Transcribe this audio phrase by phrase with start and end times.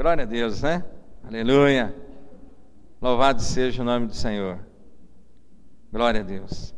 [0.00, 0.82] Glória a Deus, né?
[1.22, 1.94] Aleluia.
[2.98, 4.58] Louvado seja o nome do Senhor.
[5.92, 6.74] Glória a Deus.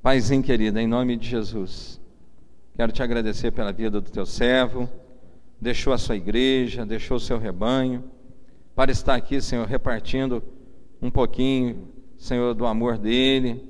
[0.00, 2.00] Paizinho querido, em nome de Jesus,
[2.74, 4.88] quero te agradecer pela vida do teu servo,
[5.60, 8.02] deixou a sua igreja, deixou o seu rebanho,
[8.74, 10.42] para estar aqui, Senhor, repartindo
[11.02, 13.62] um pouquinho, Senhor, do amor dele,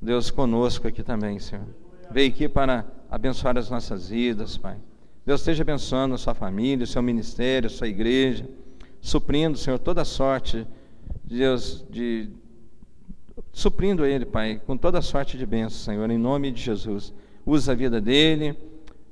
[0.00, 1.66] Deus conosco aqui também, Senhor.
[2.10, 4.78] Veio aqui para abençoar as nossas vidas, Pai
[5.24, 8.48] Deus esteja abençoando a sua família, o seu ministério, a sua igreja,
[9.00, 10.66] suprindo, Senhor, toda sorte,
[11.24, 12.28] Deus, de
[13.52, 17.14] suprindo ele, Pai, com toda sorte de bênção, Senhor, em nome de Jesus.
[17.46, 18.56] Usa a vida dele,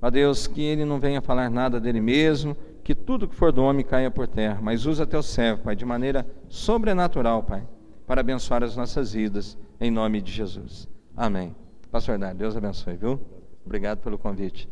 [0.02, 3.62] ó Deus, que ele não venha falar nada dele mesmo, que tudo que for do
[3.62, 7.62] homem caia por terra, mas usa teu servo, Pai, de maneira sobrenatural, Pai,
[8.04, 10.88] para abençoar as nossas vidas, em nome de Jesus.
[11.16, 11.54] Amém.
[11.90, 13.20] Pastor Dário, Deus abençoe, viu?
[13.64, 14.68] Obrigado pelo convite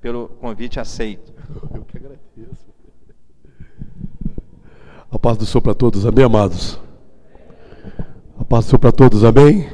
[0.00, 1.32] pelo convite aceito.
[1.74, 2.70] Eu que agradeço.
[5.10, 6.80] A paz do Senhor para todos, amém, amados?
[8.38, 9.68] A paz do Senhor para todos, amém?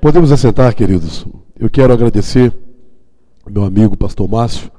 [0.00, 1.26] Podemos assentar, queridos.
[1.58, 2.52] Eu quero agradecer
[3.50, 4.70] meu amigo pastor Márcio,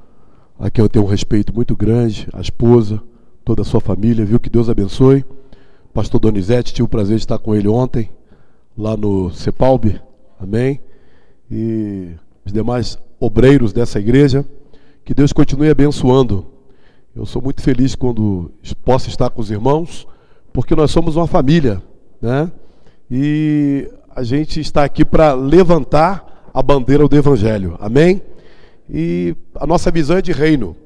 [0.58, 3.02] a quem eu tenho um respeito muito grande, a esposa,
[3.44, 4.38] toda a sua família, viu?
[4.38, 5.24] Que Deus abençoe.
[5.92, 8.10] Pastor Donizete, tive o prazer de estar com ele ontem,
[8.76, 10.00] lá no Cepalbe,
[10.38, 10.80] amém?
[11.50, 14.44] E os demais obreiros dessa igreja.
[15.04, 16.46] Que Deus continue abençoando.
[17.14, 18.50] Eu sou muito feliz quando
[18.84, 20.06] posso estar com os irmãos,
[20.52, 21.82] porque nós somos uma família,
[22.22, 22.50] né?
[23.10, 27.76] E a gente está aqui para levantar a bandeira do Evangelho.
[27.80, 28.22] Amém?
[28.88, 30.76] E a nossa visão é de reino.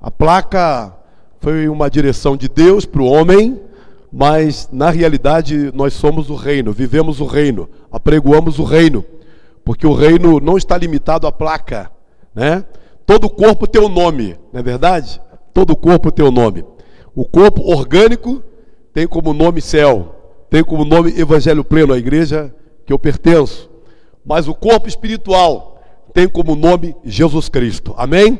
[0.00, 0.94] A placa
[1.40, 3.58] foi uma direção de Deus para o homem,
[4.12, 9.04] mas na realidade nós somos o reino, vivemos o reino, apregoamos o reino
[9.64, 11.90] porque o reino não está limitado à placa,
[12.34, 12.64] né?
[13.06, 15.20] Todo corpo tem um nome, não é verdade?
[15.52, 16.64] Todo corpo tem um nome.
[17.14, 18.42] O corpo orgânico
[18.92, 20.14] tem como nome céu,
[20.50, 22.54] tem como nome evangelho pleno, a igreja
[22.86, 23.70] que eu pertenço.
[24.24, 25.80] Mas o corpo espiritual
[26.12, 27.94] tem como nome Jesus Cristo.
[27.96, 28.38] Amém?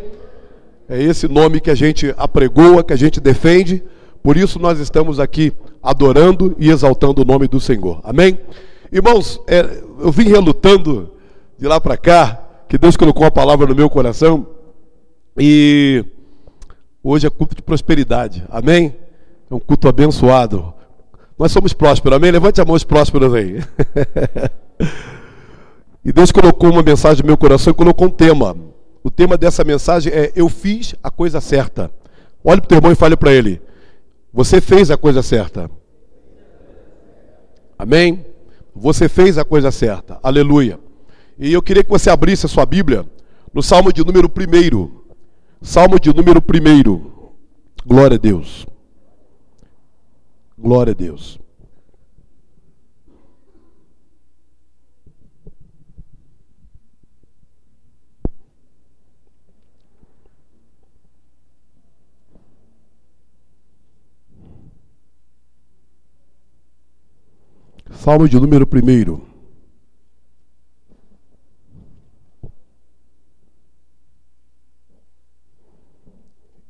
[0.89, 3.83] É esse nome que a gente apregoa, que a gente defende.
[4.23, 5.53] Por isso nós estamos aqui
[5.83, 8.01] adorando e exaltando o nome do Senhor.
[8.03, 8.39] Amém?
[8.93, 11.14] Irmãos, é, eu vim relutando
[11.59, 14.47] de lá para cá, que Deus colocou a palavra no meu coração.
[15.37, 16.05] E
[17.03, 18.45] hoje é culto de prosperidade.
[18.49, 18.95] Amém?
[19.51, 20.73] É um culto abençoado.
[21.39, 22.31] Nós somos prósperos, amém?
[22.31, 23.61] Levante a mão os prósperos aí.
[26.05, 28.57] e Deus colocou uma mensagem no meu coração e colocou um tema.
[29.03, 31.91] O tema dessa mensagem é Eu fiz a coisa certa.
[32.43, 33.61] Olhe para o teu irmão e fale para ele:
[34.33, 35.71] Você fez a coisa certa.
[37.79, 38.25] Amém?
[38.75, 40.19] Você fez a coisa certa.
[40.23, 40.79] Aleluia.
[41.39, 43.05] E eu queria que você abrisse a sua Bíblia
[43.53, 44.91] no Salmo de número 1.
[45.61, 47.25] Salmo de número 1.
[47.87, 48.67] Glória a Deus.
[50.57, 51.39] Glória a Deus.
[67.91, 69.34] Salmo de número 1.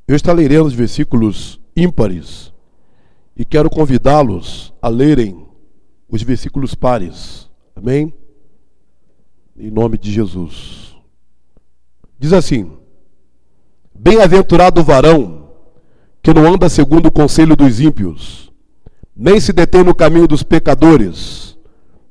[0.07, 2.53] Eu estarei lendo os versículos ímpares
[3.35, 5.47] e quero convidá-los a lerem
[6.09, 7.49] os versículos pares.
[7.75, 8.13] Amém?
[9.57, 10.95] Em nome de Jesus.
[12.19, 12.71] Diz assim:
[13.95, 15.49] Bem-aventurado o varão
[16.23, 18.53] que não anda segundo o conselho dos ímpios,
[19.17, 21.57] nem se detém no caminho dos pecadores,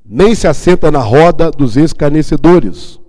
[0.04, 3.00] nem se assenta na roda dos escarnecedores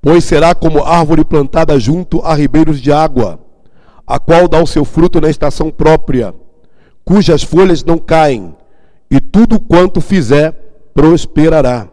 [0.00, 3.40] pois será como árvore plantada junto a ribeiros de água,
[4.06, 6.34] a qual dá o seu fruto na estação própria,
[7.04, 8.56] cujas folhas não caem,
[9.10, 10.52] e tudo quanto fizer
[10.94, 11.88] prosperará.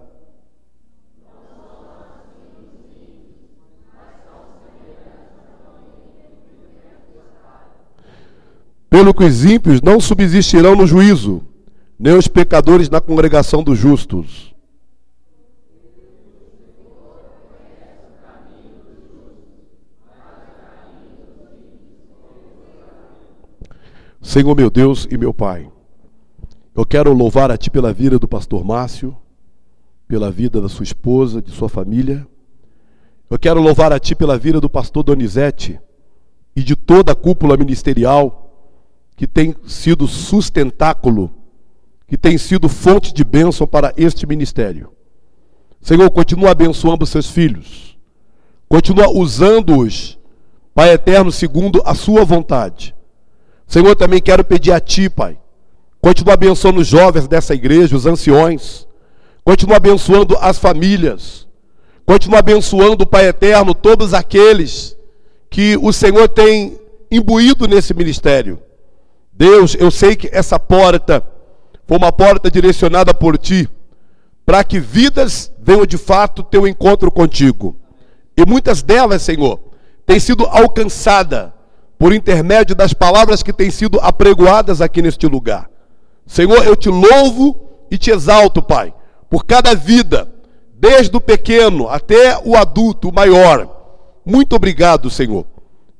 [8.90, 11.44] Pelo que os ímpios não subsistirão no juízo,
[12.00, 14.55] nem os pecadores na congregação dos justos.
[24.25, 25.69] Senhor meu Deus e meu Pai,
[26.74, 29.16] eu quero louvar a Ti pela vida do pastor Márcio,
[30.07, 32.27] pela vida da sua esposa, de sua família.
[33.30, 35.80] Eu quero louvar a Ti pela vida do pastor Donizete
[36.56, 38.51] e de toda a cúpula ministerial
[39.16, 41.31] que tem sido sustentáculo
[42.07, 44.92] que têm sido fonte de bênção para este ministério.
[45.80, 47.95] Senhor, continua abençoando seus filhos.
[48.68, 50.18] Continua usando-os,
[50.74, 52.95] Pai eterno, segundo a sua vontade.
[53.67, 55.38] Senhor, também quero pedir a Ti, Pai.
[56.01, 58.88] Continua abençoando os jovens dessa igreja, os anciões.
[59.44, 61.47] Continua abençoando as famílias.
[62.06, 64.95] Continua abençoando, Pai eterno, todos aqueles
[65.50, 66.79] que o Senhor tem
[67.09, 68.59] imbuído nesse ministério.
[69.33, 71.25] Deus, eu sei que essa porta
[71.88, 73.67] foi uma porta direcionada por Ti,
[74.45, 77.75] para que vidas venham de fato ter um encontro contigo.
[78.38, 79.59] E muitas delas, Senhor,
[80.06, 81.50] têm sido alcançadas
[81.97, 85.69] por intermédio das palavras que têm sido apregoadas aqui neste lugar.
[86.25, 87.59] Senhor, eu te louvo
[87.89, 88.94] e te exalto, Pai,
[89.30, 90.31] por cada vida,
[90.74, 93.69] desde o pequeno até o adulto, o maior.
[94.25, 95.45] Muito obrigado, Senhor.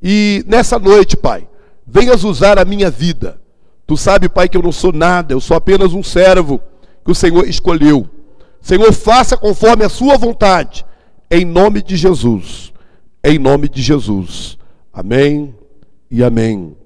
[0.02, 1.48] E nessa noite, Pai,
[1.86, 3.40] venhas usar a minha vida.
[3.88, 6.60] Tu sabe, Pai, que eu não sou nada, eu sou apenas um servo
[7.04, 8.10] que o Senhor escolheu.
[8.60, 10.84] Senhor, faça conforme a sua vontade,
[11.30, 12.74] em nome de Jesus.
[13.24, 14.58] Em nome de Jesus.
[14.92, 15.65] Amém
[16.16, 16.78] e amém.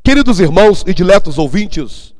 [0.00, 2.14] Queridos irmãos e diletos ouvintes,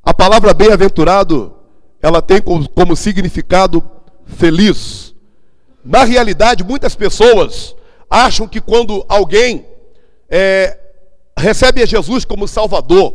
[0.00, 1.52] a palavra bem-aventurado,
[2.00, 3.82] ela tem como, como significado
[4.24, 5.12] feliz.
[5.84, 7.74] Na realidade, muitas pessoas
[8.08, 9.66] acham que quando alguém
[10.30, 10.78] é,
[11.36, 13.12] recebe a Jesus como Salvador,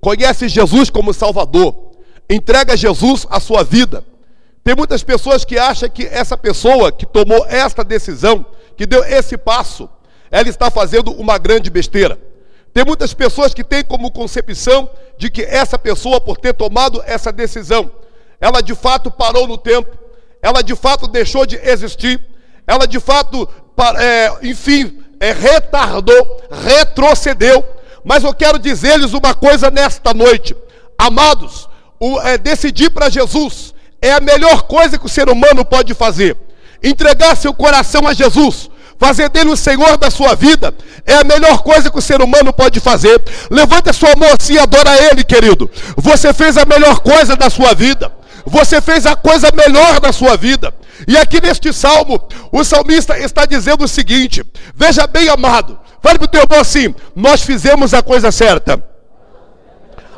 [0.00, 1.92] conhece Jesus como Salvador,
[2.28, 4.04] entrega Jesus a sua vida,
[4.64, 8.44] tem muitas pessoas que acham que essa pessoa que tomou esta decisão,
[8.76, 9.88] que deu esse passo,
[10.32, 12.18] ela está fazendo uma grande besteira.
[12.72, 14.88] Tem muitas pessoas que têm como concepção
[15.18, 17.90] de que essa pessoa, por ter tomado essa decisão,
[18.40, 19.90] ela de fato parou no tempo,
[20.40, 22.18] ela de fato deixou de existir,
[22.66, 23.46] ela de fato,
[23.98, 27.62] é, enfim, é, retardou, retrocedeu.
[28.02, 30.56] Mas eu quero dizer-lhes uma coisa nesta noite,
[30.98, 31.68] amados:
[32.00, 36.36] o, é, decidir para Jesus é a melhor coisa que o ser humano pode fazer.
[36.82, 38.68] Entregar seu coração a Jesus,
[39.02, 40.72] fazer dele o Senhor da sua vida,
[41.04, 43.20] é a melhor coisa que o ser humano pode fazer.
[43.50, 45.68] Levante a sua mão assim e adora Ele, querido.
[45.96, 48.12] Você fez a melhor coisa da sua vida.
[48.46, 50.72] Você fez a coisa melhor da sua vida.
[51.08, 52.22] E aqui neste salmo,
[52.52, 56.94] o salmista está dizendo o seguinte: Veja bem, amado, fale para o teu irmão assim:
[57.16, 58.80] Nós fizemos a coisa certa.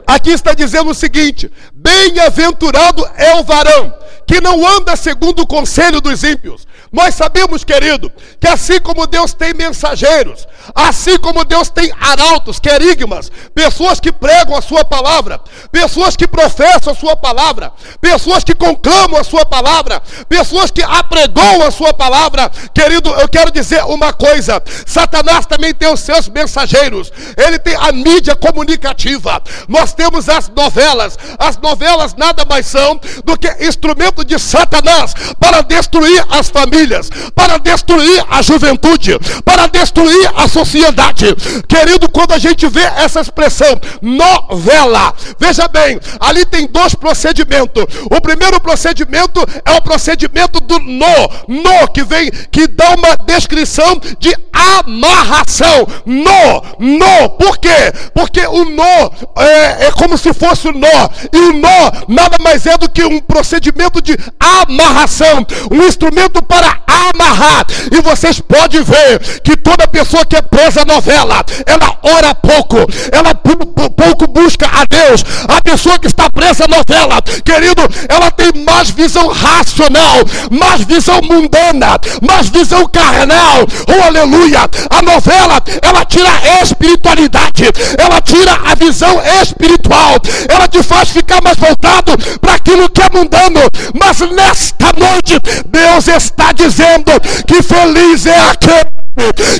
[0.06, 6.00] Aqui está dizendo o seguinte: Bem-aventurado é o varão que não anda segundo o conselho
[6.00, 8.10] dos ímpios, nós sabemos, querido,
[8.40, 14.56] que assim como Deus tem mensageiros, assim como Deus tem arautos, querigmas, pessoas que pregam
[14.56, 15.40] a sua palavra,
[15.72, 21.66] pessoas que professam a sua palavra, pessoas que conclamam a sua palavra, pessoas que apregoam
[21.66, 27.12] a sua palavra, querido, eu quero dizer uma coisa: Satanás também tem os seus mensageiros,
[27.36, 33.36] ele tem a mídia comunicativa, nós temos as novelas, as novelas nada mais são do
[33.38, 40.48] que instrumento de Satanás para destruir as famílias para destruir a juventude, para destruir a
[40.54, 41.34] sociedade.
[41.66, 47.84] Querido, quando a gente vê essa expressão novela, veja bem, ali tem dois procedimentos.
[48.04, 54.00] O primeiro procedimento é o procedimento do no, no que vem, que dá uma descrição
[54.20, 55.86] de amarração.
[56.06, 57.92] No, no, por quê?
[58.14, 62.64] Porque o no é, é como se fosse o nó, e o nó nada mais
[62.66, 67.66] é do que um procedimento de amarração, um instrumento para amarrar.
[67.90, 72.76] E vocês podem ver que toda pessoa que é presa à novela, ela ora pouco,
[73.10, 75.24] ela pouco busca a Deus.
[75.48, 80.18] A pessoa que está presa à novela, querido, ela tem mais visão racional,
[80.50, 83.66] mais visão mundana, mais visão carnal.
[83.88, 84.68] Oh, aleluia!
[84.90, 87.64] A novela, ela tira a espiritualidade,
[87.98, 90.16] ela tira a visão espiritual,
[90.48, 93.60] ela te faz ficar mais voltado para aquilo que é mundano.
[93.98, 97.12] Mas nesta noite, Deus está dizendo
[97.46, 98.93] que feliz é aquele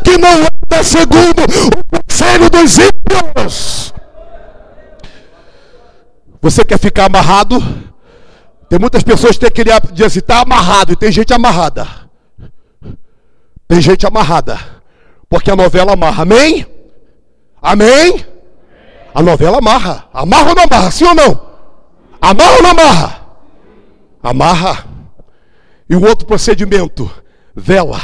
[0.03, 3.95] que não anda segundo o conselho dos ímpios.
[6.41, 7.57] Você quer ficar amarrado?
[8.69, 11.87] Tem muitas pessoas que têm aquele hábito de assim, está amarrado, e tem gente amarrada.
[13.69, 14.59] Tem gente amarrada.
[15.29, 16.67] Porque a novela amarra, amém?
[17.63, 18.27] Amém?
[19.15, 20.09] A novela amarra.
[20.13, 20.91] Amarra ou não amarra?
[20.91, 21.47] Sim ou não?
[22.21, 23.21] Amarra ou não amarra?
[24.23, 24.87] Amarra.
[25.89, 27.11] E o outro procedimento,
[27.55, 28.01] vela,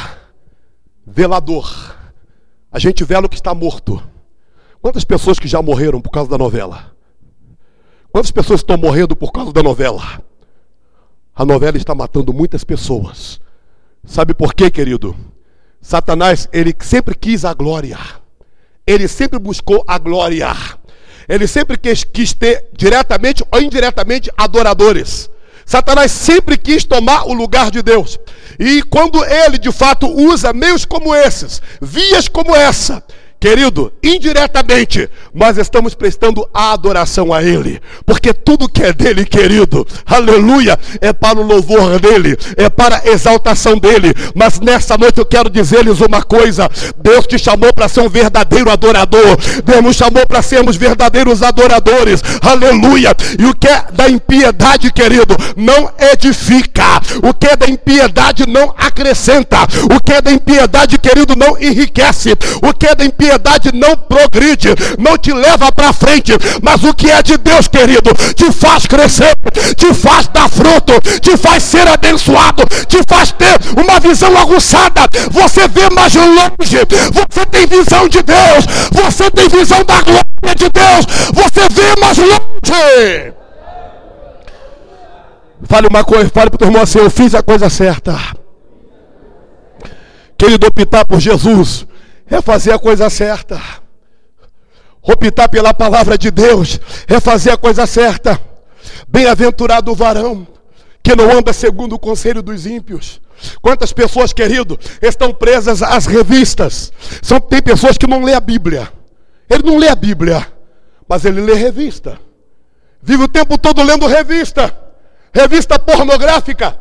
[1.10, 1.96] velador.
[2.70, 4.02] A gente vela o que está morto.
[4.80, 6.94] Quantas pessoas que já morreram por causa da novela?
[8.12, 10.22] Quantas pessoas estão morrendo por causa da novela?
[11.34, 13.40] A novela está matando muitas pessoas.
[14.04, 15.14] Sabe por quê, querido?
[15.80, 17.98] Satanás, ele sempre quis a glória.
[18.86, 20.48] Ele sempre buscou a glória.
[21.28, 25.29] ele sempre quis, quis ter, diretamente ou indiretamente, adoradores.
[25.70, 28.18] Satanás sempre quis tomar o lugar de Deus.
[28.58, 33.00] E quando ele de fato usa meios como esses, vias como essa,
[33.40, 40.78] Querido, indiretamente, nós estamos prestando adoração a Ele, porque tudo que é dele, querido, aleluia,
[41.00, 44.12] é para o louvor dele, é para a exaltação dele.
[44.34, 46.68] Mas nessa noite eu quero dizer-lhes uma coisa:
[46.98, 52.22] Deus te chamou para ser um verdadeiro adorador, Deus nos chamou para sermos verdadeiros adoradores,
[52.42, 53.16] aleluia.
[53.38, 58.74] E o que é da impiedade, querido, não edifica, o que é da impiedade não
[58.76, 63.70] acrescenta, o que é da impiedade, querido, não enriquece, o que é da impiedade piedade
[63.72, 64.68] não progride,
[64.98, 69.36] não te leva para frente, mas o que é de Deus, querido, te faz crescer,
[69.76, 75.02] te faz dar fruto, te faz ser abençoado, te faz ter uma visão aguçada.
[75.30, 76.78] Você vê mais longe,
[77.12, 82.18] você tem visão de Deus, você tem visão da glória de Deus, você vê mais
[82.18, 83.32] longe.
[85.64, 88.18] Fale uma coisa, fale para o irmão assim: eu fiz a coisa certa.
[90.36, 91.86] Querido, optar por Jesus
[92.30, 93.60] é fazer a coisa certa.
[95.02, 98.40] Optar pela palavra de Deus é fazer a coisa certa.
[99.08, 100.46] Bem-aventurado o varão
[101.02, 103.20] que não anda segundo o conselho dos ímpios.
[103.62, 106.92] Quantas pessoas, querido, estão presas às revistas?
[107.22, 108.92] São, tem pessoas que não lê a Bíblia.
[109.48, 110.46] Ele não lê a Bíblia,
[111.08, 112.20] mas ele lê revista.
[113.02, 114.76] Vive o tempo todo lendo revista.
[115.32, 116.78] Revista pornográfica.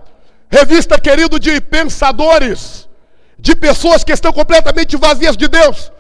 [0.52, 2.89] Revista, querido, de pensadores
[3.40, 5.92] de pessoas que estão completamente vazias de Deus,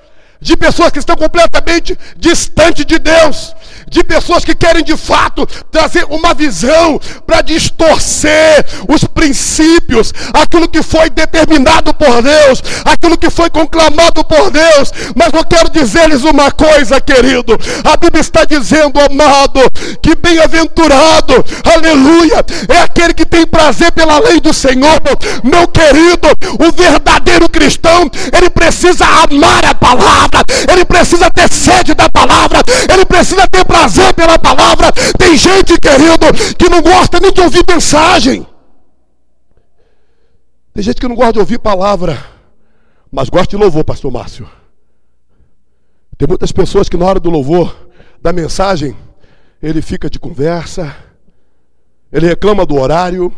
[0.42, 3.56] de pessoas que estão completamente distantes de Deus,
[3.90, 10.84] de pessoas que querem de fato trazer uma visão para distorcer os princípios, aquilo que
[10.84, 14.92] foi determinado por Deus, aquilo que foi conclamado por Deus.
[15.16, 17.58] Mas eu quero dizer-lhes uma coisa, querido.
[17.84, 19.60] A Bíblia está dizendo, amado,
[20.02, 25.00] que bem-aventurado, aleluia, é aquele que tem prazer pela lei do Senhor.
[25.44, 26.28] Meu querido,
[26.60, 33.06] o verdadeiro cristão, ele precisa amar a palavra, ele precisa ter sede da palavra, ele
[33.06, 34.92] precisa ter prazer prazer pela palavra.
[35.18, 36.26] Tem gente, querido,
[36.58, 38.46] que não gosta nem de ouvir mensagem.
[40.74, 42.22] Tem gente que não gosta de ouvir palavra,
[43.10, 44.50] mas gosta de louvor, pastor Márcio.
[46.18, 47.90] Tem muitas pessoas que na hora do louvor,
[48.22, 48.96] da mensagem,
[49.64, 50.94] ele fica de conversa,
[52.12, 53.34] ele reclama do horário,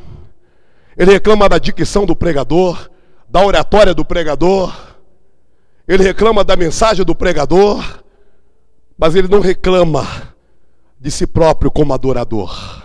[0.98, 2.90] ele reclama da dicção do pregador,
[3.30, 4.76] da oratória do pregador,
[5.88, 8.02] ele reclama da mensagem do pregador,
[8.98, 10.31] mas ele não reclama
[11.01, 12.84] de si próprio como adorador.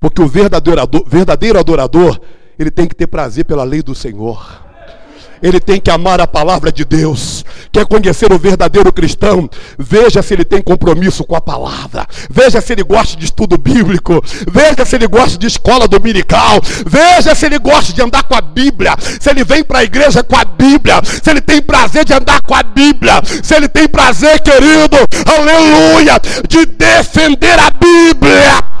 [0.00, 2.20] Porque o verdadeiro, verdadeiro adorador,
[2.58, 4.64] ele tem que ter prazer pela lei do Senhor
[5.44, 7.44] ele tem que amar a palavra de Deus.
[7.70, 9.48] Quer conhecer o verdadeiro cristão?
[9.78, 12.06] Veja se ele tem compromisso com a palavra.
[12.30, 14.24] Veja se ele gosta de estudo bíblico.
[14.50, 16.62] Veja se ele gosta de escola dominical.
[16.86, 18.96] Veja se ele gosta de andar com a Bíblia.
[19.20, 21.02] Se ele vem para a igreja com a Bíblia.
[21.04, 23.20] Se ele tem prazer de andar com a Bíblia.
[23.42, 24.96] Se ele tem prazer, querido,
[25.26, 28.73] aleluia, de defender a Bíblia.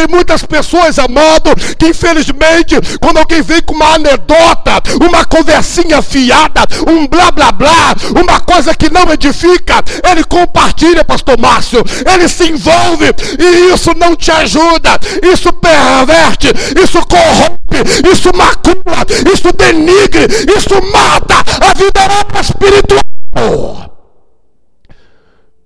[0.00, 6.62] Tem muitas pessoas, amado, que infelizmente, quando alguém vem com uma anedota, uma conversinha fiada,
[6.88, 12.48] um blá blá blá, uma coisa que não edifica, ele compartilha, pastor Márcio, ele se
[12.48, 16.48] envolve e isso não te ajuda, isso perverte,
[16.82, 20.26] isso corrompe, isso macula, isso denigre,
[20.56, 23.98] isso mata a vida espiritual.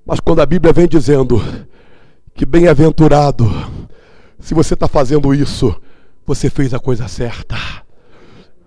[0.04, 1.40] Mas quando a Bíblia vem dizendo
[2.34, 3.83] que bem-aventurado,
[4.44, 5.74] se você está fazendo isso,
[6.26, 7.56] você fez a coisa certa.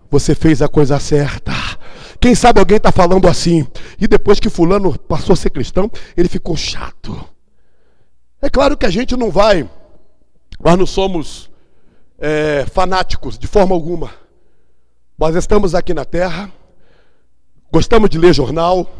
[0.09, 1.53] Você fez a coisa certa.
[2.19, 3.63] Quem sabe alguém está falando assim,
[4.01, 7.23] e depois que Fulano passou a ser cristão, ele ficou chato.
[8.41, 9.69] É claro que a gente não vai,
[10.59, 11.47] nós não somos
[12.17, 14.09] é, fanáticos de forma alguma.
[15.15, 16.51] Nós estamos aqui na terra,
[17.71, 18.91] gostamos de ler jornal,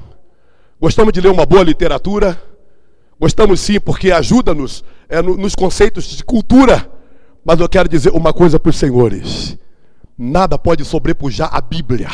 [0.80, 2.40] gostamos de ler uma boa literatura,
[3.20, 6.92] Gostamos sim, porque ajuda-nos é, no, nos conceitos de cultura.
[7.44, 9.58] Mas eu quero dizer uma coisa para os senhores:
[10.18, 12.10] nada pode sobrepujar a Bíblia.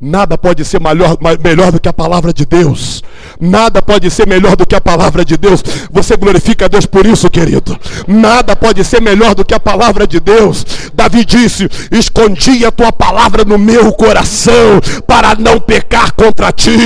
[0.00, 3.02] Nada pode ser melhor, melhor do que a palavra de Deus.
[3.40, 5.60] Nada pode ser melhor do que a palavra de Deus.
[5.90, 7.76] Você glorifica a Deus por isso, querido.
[8.06, 10.64] Nada pode ser melhor do que a palavra de Deus.
[10.94, 16.78] Davi disse: Escondi a tua palavra no meu coração para não pecar contra ti.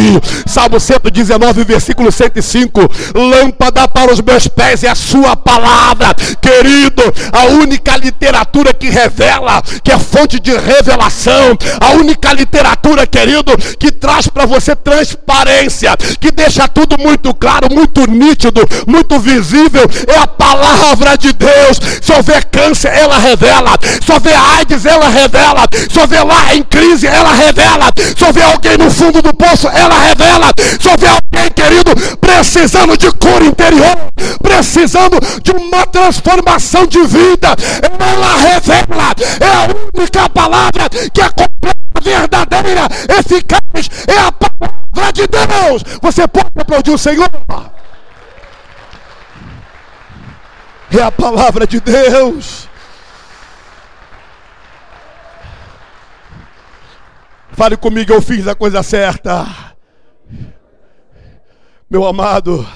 [0.47, 2.81] Salmo 119, versículo 105.
[3.15, 7.03] Lâmpada para os meus pés é a sua palavra, querido.
[7.31, 13.57] A única literatura que revela, que é fonte de revelação, a única literatura Escritura, querido,
[13.79, 19.89] que traz para você transparência, que deixa tudo muito claro, muito nítido, muito visível.
[20.07, 21.81] É a palavra de Deus.
[22.01, 23.73] Se houver câncer, ela revela.
[24.05, 25.67] Se houver AIDS, ela revela.
[25.91, 27.91] Se houver lá em crise, ela revela.
[28.17, 30.51] Se houver alguém no fundo do poço, ela revela.
[30.81, 33.97] Se houver alguém, querido, precisando de cura interior,
[34.43, 39.15] precisando de uma transformação de vida, ela revela.
[39.41, 39.69] É a
[39.99, 42.87] única palavra que é completa, verdadeira,
[43.19, 43.63] eficaz.
[44.07, 45.83] É a palavra de Deus.
[46.01, 47.31] Você pode aplaudir o Senhor?
[50.91, 52.69] É a palavra de Deus.
[57.53, 59.47] Fale comigo, eu fiz a coisa certa.
[61.89, 62.67] Meu amado,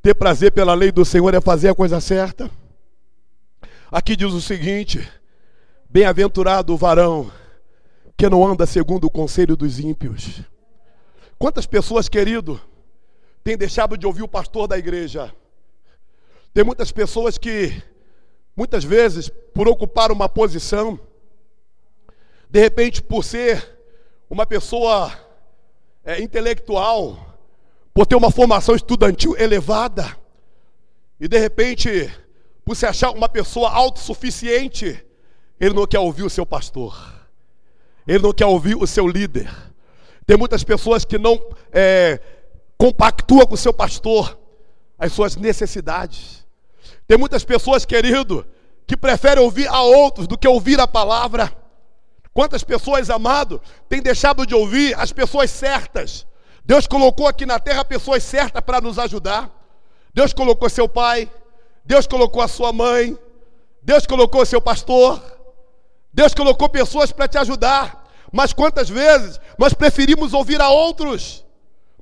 [0.00, 2.50] ter prazer pela lei do Senhor é fazer a coisa certa.
[3.90, 5.06] Aqui diz o seguinte:
[5.90, 7.30] Bem-aventurado o varão
[8.18, 10.42] que não anda segundo o conselho dos ímpios.
[11.38, 12.60] Quantas pessoas, querido,
[13.44, 15.32] têm deixado de ouvir o pastor da igreja?
[16.52, 17.80] Tem muitas pessoas que,
[18.56, 20.98] muitas vezes, por ocupar uma posição,
[22.50, 23.78] de repente, por ser
[24.28, 25.12] uma pessoa
[26.02, 27.38] é, intelectual,
[27.94, 30.16] por ter uma formação estudantil elevada,
[31.20, 32.12] e de repente,
[32.64, 35.06] por se achar uma pessoa autossuficiente,
[35.60, 37.17] ele não quer ouvir o seu pastor,
[38.08, 39.54] ele não quer ouvir o seu líder.
[40.26, 41.38] Tem muitas pessoas que não
[41.70, 42.18] é,
[42.78, 44.38] compactuam com o seu pastor
[44.98, 46.46] as suas necessidades.
[47.06, 48.46] Tem muitas pessoas, querido,
[48.86, 51.52] que preferem ouvir a outros do que ouvir a palavra.
[52.32, 56.26] Quantas pessoas, amado, têm deixado de ouvir as pessoas certas?
[56.64, 59.50] Deus colocou aqui na terra pessoas certas para nos ajudar.
[60.14, 61.30] Deus colocou seu pai,
[61.84, 63.16] Deus colocou a sua mãe,
[63.82, 65.22] Deus colocou seu pastor,
[66.12, 67.97] Deus colocou pessoas para te ajudar.
[68.32, 71.44] Mas quantas vezes nós preferimos ouvir a outros?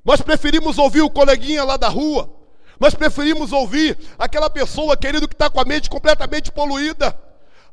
[0.05, 2.31] Nós preferimos ouvir o coleguinha lá da rua.
[2.79, 7.17] Nós preferimos ouvir aquela pessoa, querido, que está com a mente completamente poluída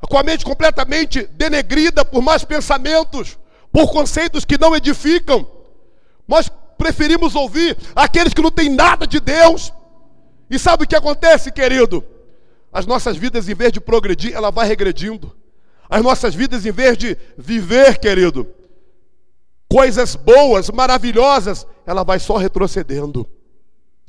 [0.07, 3.37] com a mente completamente denegrida por mais pensamentos,
[3.71, 5.47] por conceitos que não edificam.
[6.27, 9.73] Nós preferimos ouvir aqueles que não têm nada de Deus.
[10.49, 12.03] E sabe o que acontece, querido?
[12.71, 15.35] As nossas vidas, em vez de progredir, ela vai regredindo.
[15.93, 18.47] As nossas vidas, em vez de viver, querido,
[19.69, 23.29] coisas boas, maravilhosas, ela vai só retrocedendo.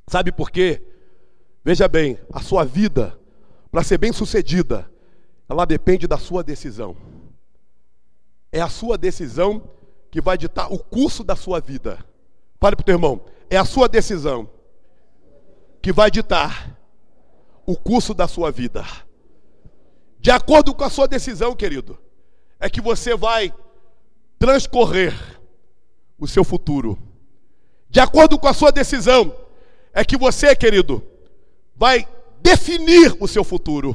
[0.08, 0.82] Sabe por quê?
[1.62, 3.14] Veja bem, a sua vida,
[3.70, 4.90] para ser bem sucedida,
[5.46, 6.96] ela depende da sua decisão.
[8.50, 9.68] É a sua decisão
[10.10, 12.02] que vai ditar o curso da sua vida.
[12.58, 14.48] Fale para o teu irmão, é a sua decisão
[15.82, 16.78] que vai ditar
[17.66, 18.86] o curso da sua vida.
[20.24, 21.98] De acordo com a sua decisão, querido,
[22.58, 23.52] é que você vai
[24.38, 25.12] transcorrer
[26.18, 26.98] o seu futuro.
[27.90, 29.36] De acordo com a sua decisão,
[29.92, 31.06] é que você, querido,
[31.76, 32.08] vai
[32.40, 33.94] definir o seu futuro.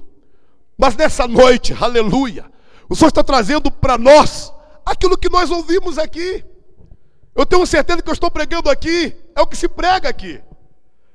[0.77, 2.45] Mas nessa noite, aleluia,
[2.87, 4.53] o Senhor está trazendo para nós
[4.85, 6.45] aquilo que nós ouvimos aqui.
[7.33, 10.39] Eu tenho certeza que eu estou pregando aqui, é o que se prega aqui.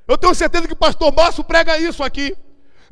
[0.08, 2.36] Eu tenho certeza que o pastor Márcio prega isso aqui.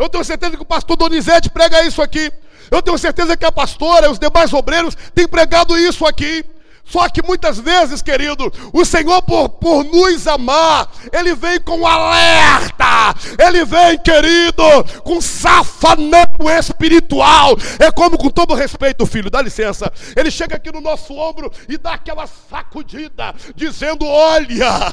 [0.03, 2.33] Eu tenho certeza que o pastor Donizete prega isso aqui.
[2.71, 6.45] Eu tenho certeza que a pastora e os demais obreiros têm pregado isso aqui.
[6.92, 13.14] Só que muitas vezes, querido, o Senhor, por, por nos amar, Ele vem com alerta,
[13.38, 14.62] Ele vem, querido,
[15.02, 16.26] com safanão
[16.59, 17.57] espiritual.
[17.78, 21.78] É como, com todo respeito, filho, dá licença, Ele chega aqui no nosso ombro e
[21.78, 24.92] dá aquela sacudida, dizendo: Olha,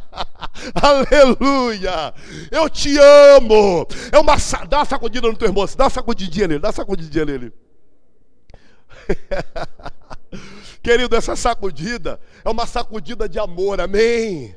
[0.80, 2.14] aleluia,
[2.50, 2.96] eu te
[3.36, 3.86] amo.
[4.10, 4.34] É uma,
[4.66, 7.52] dá uma sacudida no teu irmão, dá uma sacudidinha nele, dá uma sacudidinha nele.
[10.88, 14.56] Querido, essa sacudida é uma sacudida de amor, amém?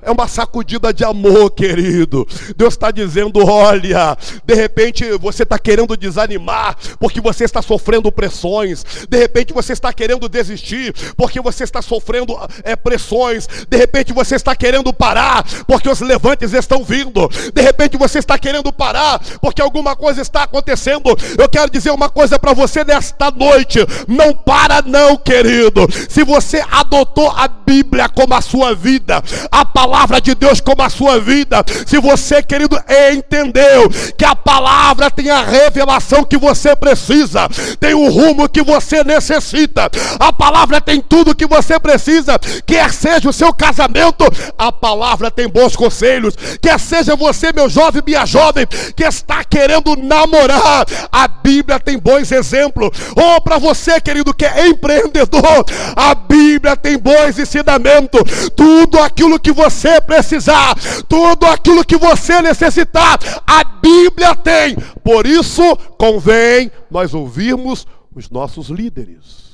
[0.00, 2.26] É uma sacudida de amor, querido.
[2.56, 8.84] Deus está dizendo: olha, de repente você está querendo desanimar porque você está sofrendo pressões.
[9.08, 13.48] De repente você está querendo desistir porque você está sofrendo é, pressões.
[13.68, 17.28] De repente você está querendo parar porque os levantes estão vindo.
[17.52, 21.10] De repente você está querendo parar porque alguma coisa está acontecendo.
[21.36, 25.88] Eu quero dizer uma coisa para você nesta noite: não para, não, querido.
[26.08, 30.82] Se você adotou a Bíblia como a sua vida, a palavra palavra de Deus como
[30.82, 31.64] a sua vida.
[31.86, 32.78] Se você, querido,
[33.10, 37.48] entendeu que a palavra tem a revelação que você precisa,
[37.80, 43.30] tem o rumo que você necessita, a palavra tem tudo que você precisa, quer seja
[43.30, 44.24] o seu casamento,
[44.58, 49.96] a palavra tem bons conselhos, quer seja você, meu jovem, minha jovem, que está querendo
[49.96, 52.90] namorar, a Bíblia tem bons exemplos.
[53.16, 55.64] Ou oh, para você, querido, que é empreendedor,
[55.96, 58.50] a Bíblia tem bons ensinamentos.
[58.54, 60.74] Tudo aquilo que você precisar,
[61.08, 64.76] tudo aquilo que você necessitar, a Bíblia tem.
[65.04, 65.62] Por isso,
[65.98, 69.48] convém nós ouvirmos os nossos líderes.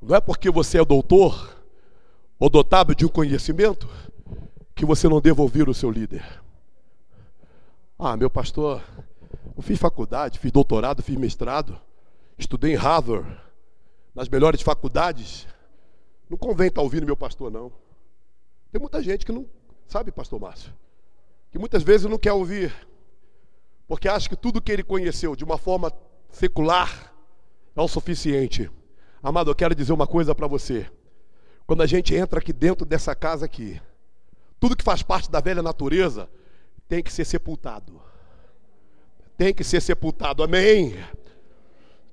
[0.00, 1.56] Não é porque você é doutor
[2.38, 3.88] ou dotado de um conhecimento
[4.74, 6.24] que você não deva ouvir o seu líder.
[7.98, 8.82] Ah, meu pastor,
[9.54, 11.78] eu fiz faculdade, fiz doutorado, fiz mestrado,
[12.38, 13.28] estudei em Harvard,
[14.14, 15.46] nas melhores faculdades.
[16.30, 17.72] Não convém estar ouvindo meu pastor, não.
[18.70, 19.44] Tem muita gente que não
[19.88, 20.72] sabe, pastor Márcio,
[21.50, 22.72] que muitas vezes não quer ouvir,
[23.88, 25.92] porque acha que tudo que ele conheceu de uma forma
[26.30, 27.12] secular
[27.74, 28.70] é o suficiente.
[29.20, 30.88] Amado, eu quero dizer uma coisa para você.
[31.66, 33.82] Quando a gente entra aqui dentro dessa casa aqui,
[34.60, 36.30] tudo que faz parte da velha natureza
[36.88, 38.00] tem que ser sepultado.
[39.36, 40.44] Tem que ser sepultado.
[40.44, 40.94] Amém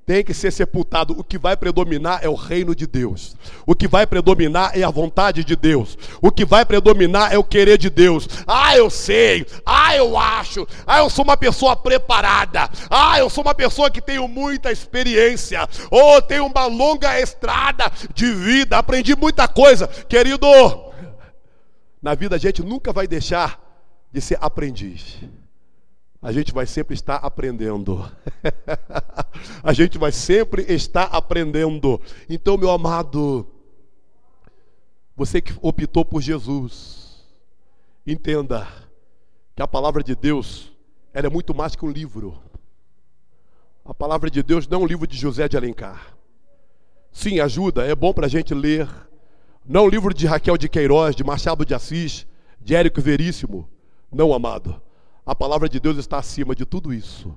[0.08, 1.14] tem que ser sepultado.
[1.20, 3.36] O que vai predominar é o reino de Deus.
[3.66, 5.98] O que vai predominar é a vontade de Deus.
[6.22, 8.26] O que vai predominar é o querer de Deus.
[8.48, 9.46] Ah, eu sei.
[9.66, 10.66] Ah, eu acho.
[10.88, 12.70] Ah, eu sou uma pessoa preparada.
[12.90, 15.68] Ah, eu sou uma pessoa que tenho muita experiência.
[15.92, 18.78] Ou oh, tenho uma longa estrada de vida.
[18.78, 19.88] Aprendi muita coisa.
[19.88, 20.48] Querido,
[22.02, 23.62] na vida a gente nunca vai deixar
[24.10, 25.18] de ser aprendiz
[26.28, 28.06] a gente vai sempre estar aprendendo.
[29.64, 32.02] a gente vai sempre estar aprendendo.
[32.30, 33.48] Então, meu amado,
[35.16, 37.24] você que optou por Jesus,
[38.06, 38.68] entenda
[39.56, 40.70] que a palavra de Deus
[41.14, 42.38] ela é muito mais que um livro.
[43.86, 46.14] A palavra de Deus não é um livro de José de Alencar.
[47.10, 48.90] Sim, ajuda, é bom para a gente ler.
[49.66, 52.28] Não é um livro de Raquel de Queiroz, de Machado de Assis,
[52.60, 53.70] de Érico Veríssimo.
[54.12, 54.82] Não, amado.
[55.28, 57.36] A palavra de Deus está acima de tudo isso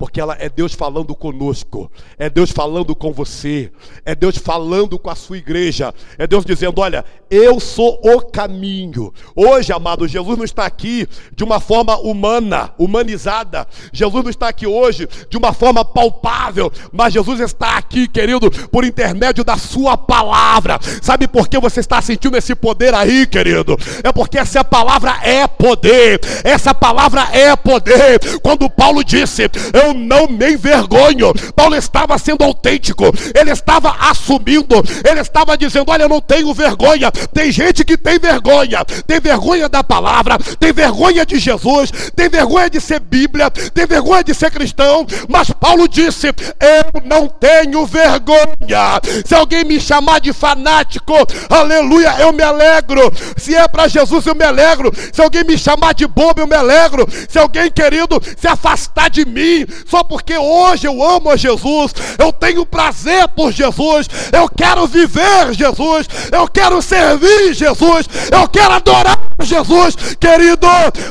[0.00, 3.70] porque ela é Deus falando conosco, é Deus falando com você,
[4.02, 9.12] é Deus falando com a sua igreja, é Deus dizendo: Olha, eu sou o caminho.
[9.36, 14.66] Hoje, amado, Jesus não está aqui de uma forma humana, humanizada, Jesus não está aqui
[14.66, 20.78] hoje de uma forma palpável, mas Jesus está aqui, querido, por intermédio da Sua palavra.
[21.02, 23.76] Sabe por que você está sentindo esse poder aí, querido?
[24.02, 28.40] É porque essa palavra é poder, essa palavra é poder.
[28.42, 29.42] Quando Paulo disse:
[29.74, 31.32] Eu eu não me envergonho.
[31.54, 34.76] Paulo estava sendo autêntico, ele estava assumindo,
[35.08, 37.10] ele estava dizendo: Olha, eu não tenho vergonha.
[37.10, 42.70] Tem gente que tem vergonha, tem vergonha da palavra, tem vergonha de Jesus, tem vergonha
[42.70, 45.06] de ser Bíblia, tem vergonha de ser cristão.
[45.28, 49.00] Mas Paulo disse: Eu não tenho vergonha.
[49.24, 51.14] Se alguém me chamar de fanático,
[51.48, 53.12] aleluia, eu me alegro.
[53.36, 54.92] Se é para Jesus, eu me alegro.
[55.12, 57.06] Se alguém me chamar de bobo, eu me alegro.
[57.28, 62.32] Se alguém, querido, se afastar de mim, só porque hoje eu amo a Jesus, eu
[62.32, 69.19] tenho prazer por Jesus, eu quero viver Jesus, eu quero servir Jesus, eu quero adorar
[69.42, 70.66] Jesus, querido,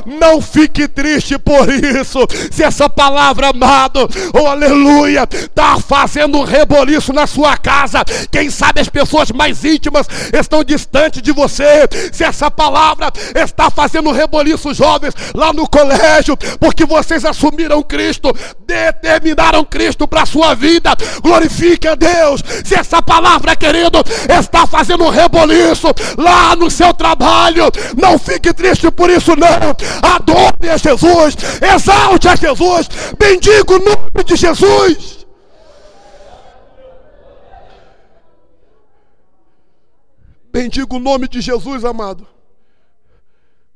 [0.05, 2.19] não fique triste por isso.
[2.51, 8.81] Se essa palavra, amado, oh aleluia, está fazendo um reboliço na sua casa, quem sabe
[8.81, 11.87] as pessoas mais íntimas estão distantes de você.
[12.11, 18.35] Se essa palavra está fazendo um reboliço, jovens, lá no colégio, porque vocês assumiram Cristo,
[18.65, 20.95] determinaram Cristo para a sua vida.
[21.21, 22.43] Glorifique a Deus.
[22.63, 25.87] Se essa palavra, querido, está fazendo um reboliço
[26.17, 29.75] lá no seu trabalho, não fique triste por isso, não.
[30.01, 35.19] Adore a Jesus, exalte a Jesus, bendiga o nome de Jesus.
[40.51, 42.27] Bendiga o nome de Jesus, amado.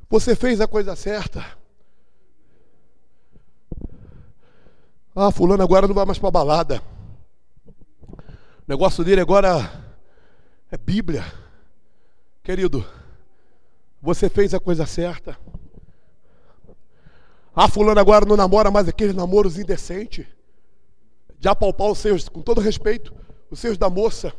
[0.09, 1.45] Você fez a coisa certa.
[5.15, 6.81] Ah, fulano agora não vai mais para balada.
[8.07, 9.71] O negócio dele agora
[10.71, 11.23] é Bíblia.
[12.43, 12.85] Querido,
[14.03, 15.39] você fez a coisa certa.
[17.55, 20.25] Ah, fulano agora não namora mais aqueles namoros indecentes.
[21.39, 23.15] De apalpar os seus, com todo respeito,
[23.49, 24.33] os seus da moça.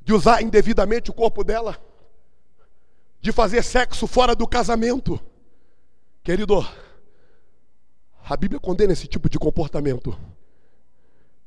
[0.00, 1.76] De usar indevidamente o corpo dela.
[3.20, 5.20] De fazer sexo fora do casamento.
[6.22, 6.64] Querido,
[8.24, 10.16] a Bíblia condena esse tipo de comportamento.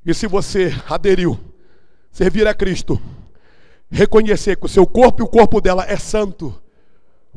[0.06, 1.40] E se você aderiu,
[2.12, 3.02] servir a Cristo,
[3.90, 6.62] reconhecer que o seu corpo e o corpo dela é santo,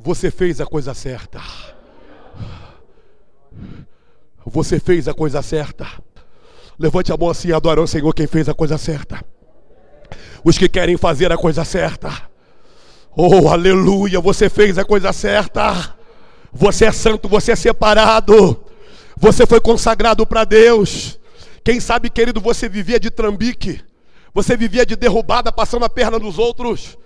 [0.02, 1.40] você fez a coisa certa.
[4.46, 5.87] Você fez a coisa certa.
[6.78, 9.22] Levante a mão assim e adore ao Senhor quem fez a coisa certa.
[10.44, 12.11] Os que querem fazer a coisa certa.
[13.14, 15.96] Oh, aleluia, você fez a coisa certa.
[16.52, 18.64] Você é santo, você é separado.
[19.16, 21.18] Você foi consagrado para Deus.
[21.64, 23.80] Quem sabe, querido, você vivia de trambique.
[24.32, 26.96] Você vivia de derrubada, passando a perna nos outros.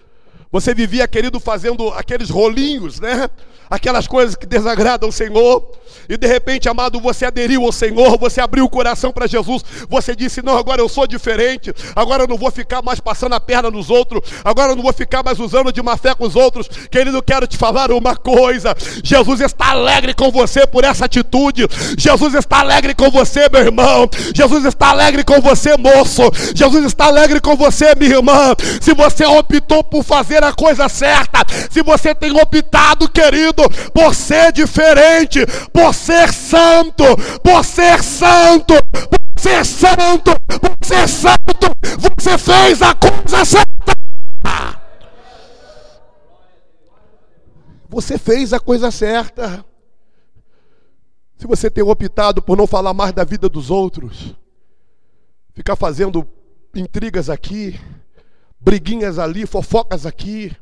[0.52, 3.30] Você vivia, querido, fazendo aqueles rolinhos, né?
[3.70, 5.66] Aquelas coisas que desagradam o Senhor.
[6.06, 9.64] E de repente, amado, você aderiu ao Senhor, você abriu o coração para Jesus.
[9.88, 11.72] Você disse: Não, agora eu sou diferente.
[11.96, 14.20] Agora eu não vou ficar mais passando a perna nos outros.
[14.44, 16.68] Agora eu não vou ficar mais usando de má fé com os outros.
[16.90, 21.66] Querido, quero te falar uma coisa: Jesus está alegre com você por essa atitude.
[21.96, 24.06] Jesus está alegre com você, meu irmão.
[24.34, 26.22] Jesus está alegre com você, moço.
[26.54, 28.54] Jesus está alegre com você, minha irmã.
[28.82, 31.38] Se você optou por fazer a coisa certa,
[31.70, 35.40] se você tem optado, querido, por ser diferente,
[35.72, 37.04] por ser santo,
[37.42, 43.72] por ser santo, por ser santo, por ser santo, você fez a coisa certa.
[47.88, 49.64] Você fez a coisa certa.
[51.36, 54.34] Se você tem optado por não falar mais da vida dos outros,
[55.52, 56.26] ficar fazendo
[56.74, 57.78] intrigas aqui,
[58.62, 60.56] briguinhas ali, fofocas aqui.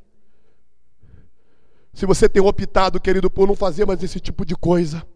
[1.92, 5.06] Se você tem optado, querido, por não fazer mais esse tipo de coisa,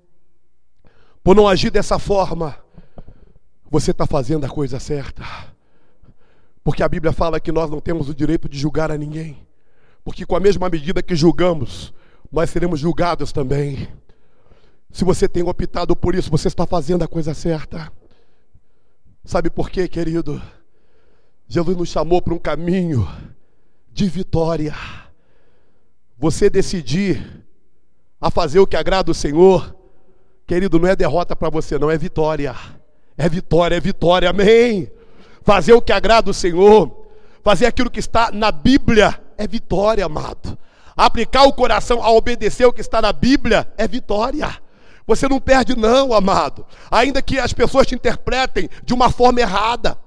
[1.23, 2.59] por não agir dessa forma,
[3.71, 5.25] você está fazendo a coisa certa.
[6.63, 9.47] Porque a Bíblia fala que nós não temos o direito de julgar a ninguém.
[10.05, 11.95] Porque com a mesma medida que julgamos,
[12.31, 13.89] nós seremos julgados também.
[14.91, 17.91] Se você tem optado por isso, você está fazendo a coisa certa.
[19.25, 20.41] Sabe por quê, querido?
[21.49, 23.09] Jesus nos chamou para um caminho
[23.93, 24.75] de vitória.
[26.19, 27.45] Você decidir
[28.21, 29.77] a fazer o que agrada o Senhor,
[30.47, 32.55] querido, não é derrota para você, não, é vitória.
[33.17, 34.91] É vitória, é vitória, amém.
[35.43, 37.07] Fazer o que agrada o Senhor,
[37.43, 40.59] fazer aquilo que está na Bíblia, é vitória, amado.
[40.97, 44.49] Aplicar o coração a obedecer o que está na Bíblia é vitória.
[45.07, 46.65] Você não perde, não, amado.
[46.91, 49.99] Ainda que as pessoas te interpretem de uma forma errada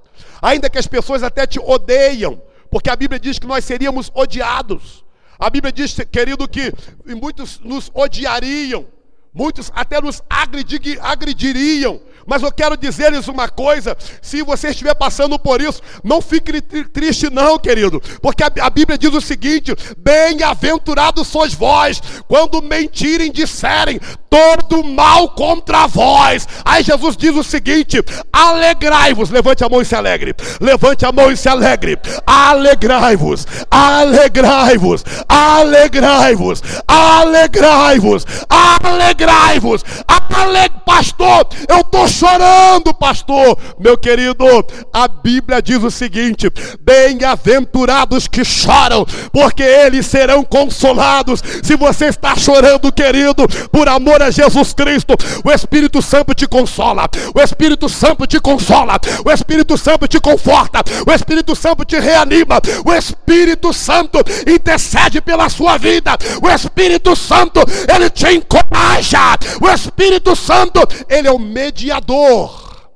[0.41, 5.06] ainda que as pessoas até te odeiam, porque a Bíblia diz que nós seríamos odiados.
[5.39, 6.73] A Bíblia diz, querido, que
[7.06, 8.86] muitos nos odiariam,
[9.34, 15.61] muitos até nos agrediriam, mas eu quero dizer-lhes uma coisa: se você estiver passando por
[15.61, 22.01] isso, não fique triste, não, querido, porque a Bíblia diz o seguinte: bem-aventurados sois vós,
[22.27, 26.47] quando mentirem, disserem todo mal contra vós.
[26.65, 31.31] Aí Jesus diz o seguinte: alegrai-vos, levante a mão e se alegre, levante a mão
[31.31, 39.85] e se alegre, alegrai-vos, alegrai-vos, alegrai-vos, alegrai-vos, alegrai-vos,
[40.33, 40.67] ale...
[40.87, 43.57] pastor, eu estou chorando, pastor.
[43.77, 44.45] Meu querido,
[44.93, 51.43] a Bíblia diz o seguinte: bem-aventurados que choram, porque eles serão consolados.
[51.61, 55.13] Se você está chorando, querido, por amor a Jesus Cristo,
[55.43, 60.81] o Espírito Santo te consola, o Espírito Santo te consola, o Espírito Santo te conforta,
[61.05, 67.59] o Espírito Santo te reanima, o Espírito Santo intercede pela sua vida, o Espírito Santo,
[67.93, 72.89] ele te encoraja, o Espírito Santo, ele é o mediador.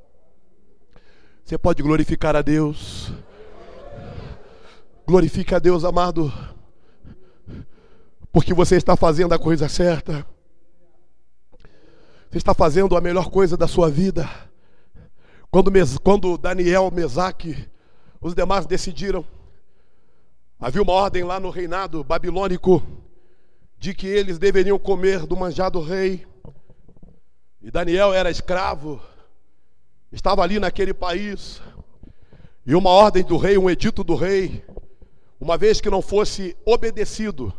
[1.44, 3.12] Você pode glorificar a Deus.
[5.06, 6.32] Glorifique a Deus, amado.
[8.32, 10.26] Porque você está fazendo a coisa certa.
[12.30, 14.30] Você está fazendo a melhor coisa da sua vida.
[15.50, 15.70] Quando,
[16.02, 17.68] quando Daniel, Mesaque,
[18.22, 19.26] os demais decidiram,
[20.58, 22.82] havia uma ordem lá no reinado babilônico
[23.78, 26.26] de que eles deveriam comer do manjar do rei.
[27.62, 29.00] E Daniel era escravo,
[30.12, 31.62] estava ali naquele país,
[32.66, 34.66] e uma ordem do rei, um edito do rei,
[35.40, 37.54] uma vez que não fosse obedecido,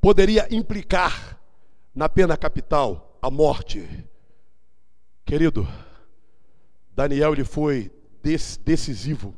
[0.00, 1.38] poderia implicar
[1.94, 3.86] na pena capital, a morte.
[5.24, 5.68] Querido,
[6.94, 7.90] Daniel ele foi
[8.64, 9.34] decisivo,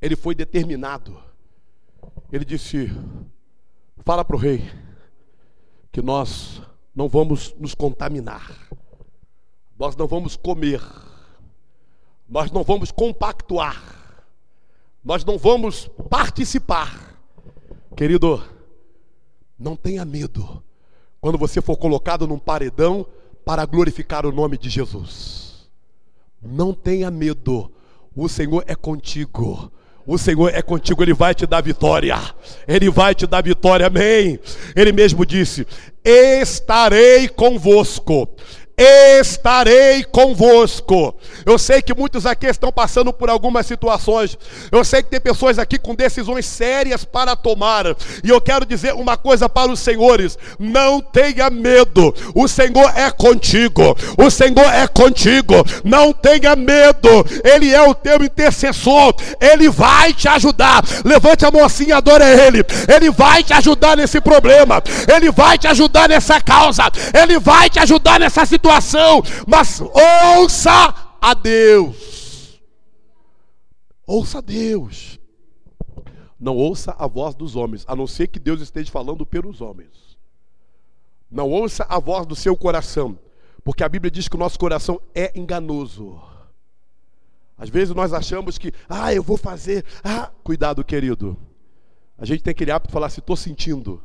[0.00, 1.22] ele foi determinado.
[2.32, 2.90] Ele disse:
[4.04, 4.70] Fala para o rei
[5.92, 6.62] que nós
[6.94, 8.56] não vamos nos contaminar,
[9.78, 10.80] nós não vamos comer,
[12.28, 14.24] nós não vamos compactuar,
[15.04, 17.18] nós não vamos participar.
[17.96, 18.42] Querido,
[19.58, 20.62] não tenha medo
[21.20, 23.06] quando você for colocado num paredão
[23.44, 25.68] para glorificar o nome de Jesus.
[26.40, 27.70] Não tenha medo,
[28.14, 29.70] o Senhor é contigo.
[30.06, 32.18] O Senhor é contigo, Ele vai te dar vitória.
[32.68, 34.38] Ele vai te dar vitória, amém.
[34.76, 35.66] Ele mesmo disse:
[36.04, 38.28] Estarei convosco
[38.76, 41.14] estarei convosco.
[41.46, 44.36] Eu sei que muitos aqui estão passando por algumas situações.
[44.70, 47.84] Eu sei que tem pessoas aqui com decisões sérias para tomar.
[48.22, 52.14] E eu quero dizer uma coisa para os senhores: não tenha medo.
[52.34, 53.96] O Senhor é contigo.
[54.18, 55.54] O Senhor é contigo.
[55.84, 57.08] Não tenha medo.
[57.44, 59.14] Ele é o teu intercessor.
[59.40, 60.82] Ele vai te ajudar.
[61.04, 62.64] Levante a mocinha, adora Ele.
[62.92, 64.82] Ele vai te ajudar nesse problema.
[65.14, 66.90] Ele vai te ajudar nessa causa.
[67.12, 72.62] Ele vai te ajudar nessa situação situação, mas ouça a Deus.
[74.06, 75.20] Ouça a Deus.
[76.40, 80.16] Não ouça a voz dos homens, a não ser que Deus esteja falando pelos homens.
[81.30, 83.18] Não ouça a voz do seu coração,
[83.62, 86.20] porque a Bíblia diz que o nosso coração é enganoso.
[87.56, 91.36] Às vezes nós achamos que, ah, eu vou fazer, ah, cuidado, querido.
[92.16, 94.02] A gente tem aquele hábito de falar assim, estou sentindo.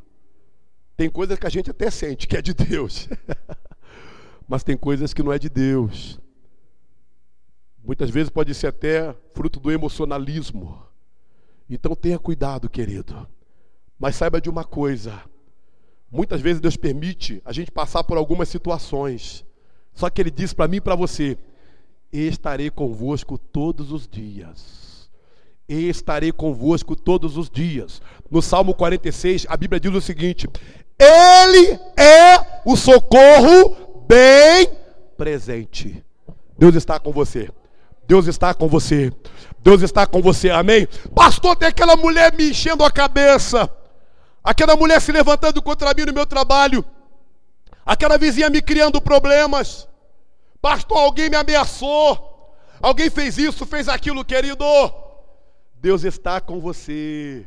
[0.98, 3.08] Tem coisas que a gente até sente que é de Deus.
[4.50, 6.20] mas tem coisas que não é de Deus.
[7.86, 10.82] Muitas vezes pode ser até fruto do emocionalismo.
[11.70, 13.28] Então tenha cuidado, querido.
[13.98, 15.22] Mas saiba de uma coisa:
[16.12, 19.46] muitas vezes Deus permite a gente passar por algumas situações.
[19.94, 21.38] Só que Ele diz para mim e para você:
[22.12, 25.12] estarei convosco todos os dias.
[25.68, 28.02] Estarei convosco todos os dias.
[28.32, 30.50] No Salmo 46, a Bíblia diz o seguinte:
[30.98, 34.76] Ele é o socorro bem
[35.16, 36.04] presente.
[36.58, 37.52] Deus está com você.
[38.08, 39.14] Deus está com você.
[39.60, 40.50] Deus está com você.
[40.50, 40.88] Amém?
[41.14, 43.70] Pastor, tem aquela mulher me enchendo a cabeça.
[44.44, 46.84] Aquela mulher se levantando contra mim no meu trabalho.
[47.86, 49.88] Aquela vizinha me criando problemas.
[50.60, 52.56] Pastor, alguém me ameaçou.
[52.82, 54.66] Alguém fez isso, fez aquilo, querido.
[55.76, 57.46] Deus está com você.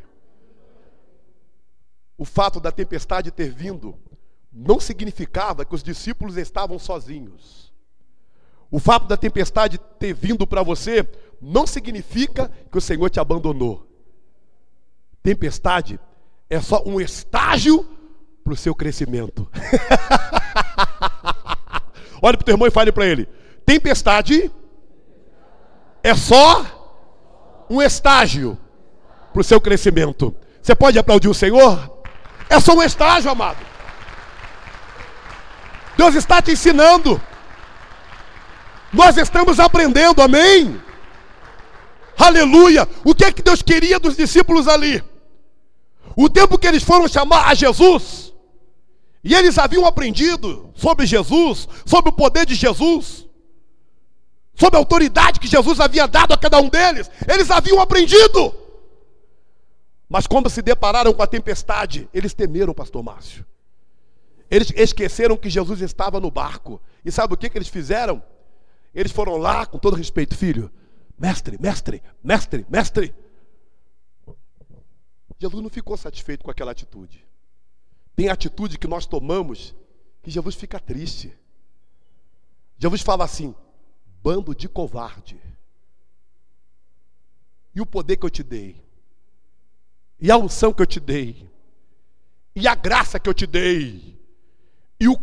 [2.16, 3.98] O fato da tempestade ter vindo
[4.52, 7.72] não significava que os discípulos estavam sozinhos.
[8.70, 11.08] O fato da tempestade ter vindo para você
[11.40, 13.86] não significa que o Senhor te abandonou.
[15.22, 15.98] Tempestade
[16.50, 17.88] é só um estágio
[18.44, 19.48] para o seu crescimento.
[22.20, 23.26] Olhe para o teu irmão e fale para ele:
[23.64, 24.50] tempestade
[26.02, 28.58] é só um estágio
[29.32, 30.34] para o seu crescimento.
[30.60, 32.02] Você pode aplaudir o Senhor?
[32.48, 33.71] É só um estágio, amado.
[36.02, 37.22] Deus está te ensinando.
[38.92, 40.82] Nós estamos aprendendo, amém?
[42.18, 42.88] Aleluia!
[43.04, 45.00] O que é que Deus queria dos discípulos ali?
[46.16, 48.32] O tempo que eles foram chamar a Jesus,
[49.22, 53.24] e eles haviam aprendido sobre Jesus, sobre o poder de Jesus,
[54.56, 58.52] sobre a autoridade que Jesus havia dado a cada um deles, eles haviam aprendido.
[60.08, 63.51] Mas quando se depararam com a tempestade, eles temeram, pastor Márcio.
[64.52, 66.78] Eles esqueceram que Jesus estava no barco.
[67.02, 68.22] E sabe o que, que eles fizeram?
[68.94, 70.70] Eles foram lá, com todo respeito, filho,
[71.18, 73.14] mestre, mestre, mestre, mestre.
[75.38, 77.26] Jesus não ficou satisfeito com aquela atitude.
[78.14, 79.74] Tem atitude que nós tomamos
[80.22, 81.34] que Jesus fica triste.
[82.76, 83.54] Jesus fala assim:
[84.22, 85.40] bando de covarde.
[87.74, 88.84] E o poder que eu te dei,
[90.20, 91.50] e a unção que eu te dei,
[92.54, 94.20] e a graça que eu te dei,
[95.02, 95.18] e o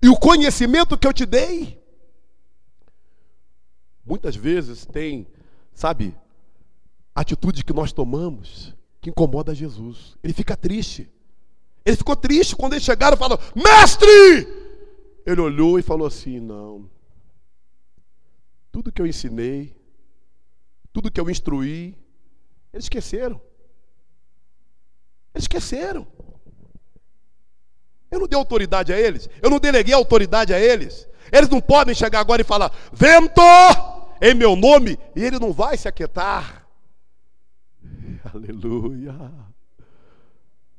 [0.00, 1.78] E o conhecimento que eu te dei.
[4.02, 5.26] Muitas vezes tem,
[5.74, 6.16] sabe,
[7.14, 10.16] atitude que nós tomamos que incomoda Jesus.
[10.22, 11.06] Ele fica triste.
[11.84, 14.48] Ele ficou triste quando eles chegaram e falaram: Mestre!
[15.26, 16.88] Ele olhou e falou assim: Não.
[18.72, 19.76] Tudo que eu ensinei,
[20.94, 21.94] tudo que eu instruí,
[22.72, 23.38] eles esqueceram.
[25.38, 26.04] Eles esqueceram.
[28.10, 29.30] Eu não dei autoridade a eles.
[29.40, 31.08] Eu não deleguei autoridade a eles.
[31.30, 33.40] Eles não podem chegar agora e falar: vento
[34.20, 36.66] em meu nome, e ele não vai se aquietar.
[38.34, 39.14] Aleluia.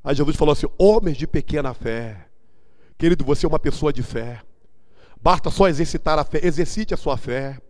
[0.04, 2.28] Aí Jesus falou assim: homens de pequena fé.
[2.98, 4.41] Querido, você é uma pessoa de fé.
[5.22, 6.41] Basta só exercitar a fé.
[6.43, 7.62] Exercite a sua fé.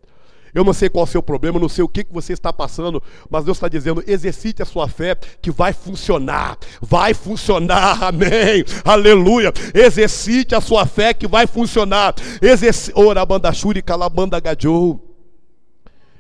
[0.54, 2.52] Eu não sei qual é o seu problema, não sei o que, que você está
[2.52, 8.64] passando, mas Deus está dizendo: exercite a sua fé, que vai funcionar, vai funcionar, amém,
[8.84, 9.52] aleluia.
[9.74, 12.16] Exercite a sua fé, que vai funcionar.
[12.42, 12.92] Exerci...
[12.96, 15.06] Ora, banda shuri, calabanda gadjou.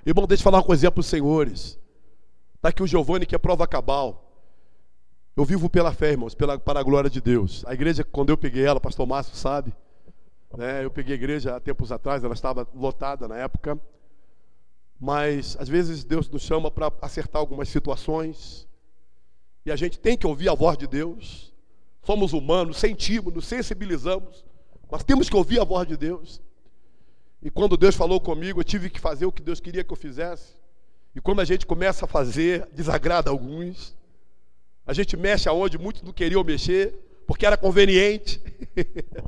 [0.05, 1.77] Irmão, deixa eu falar uma coisinha para os senhores.
[2.55, 4.25] Está aqui o Giovanni, que é prova cabal.
[5.35, 7.63] Eu vivo pela fé, irmãos, pela, para a glória de Deus.
[7.65, 9.73] A igreja, quando eu peguei ela, pastor Márcio sabe,
[10.57, 13.79] né, eu peguei a igreja há tempos atrás, ela estava lotada na época.
[14.99, 18.67] Mas às vezes Deus nos chama para acertar algumas situações.
[19.65, 21.53] E a gente tem que ouvir a voz de Deus.
[22.03, 24.43] Somos humanos, sentimos, nos sensibilizamos.
[24.91, 26.41] Mas temos que ouvir a voz de Deus.
[27.41, 29.97] E quando Deus falou comigo, eu tive que fazer o que Deus queria que eu
[29.97, 30.53] fizesse.
[31.15, 33.95] E quando a gente começa a fazer, desagrada alguns.
[34.85, 36.93] A gente mexe aonde muitos não queriam mexer,
[37.25, 38.41] porque era conveniente.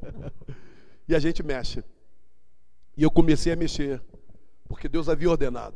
[1.08, 1.84] e a gente mexe.
[2.98, 4.02] E eu comecei a mexer,
[4.72, 5.76] porque Deus havia ordenado.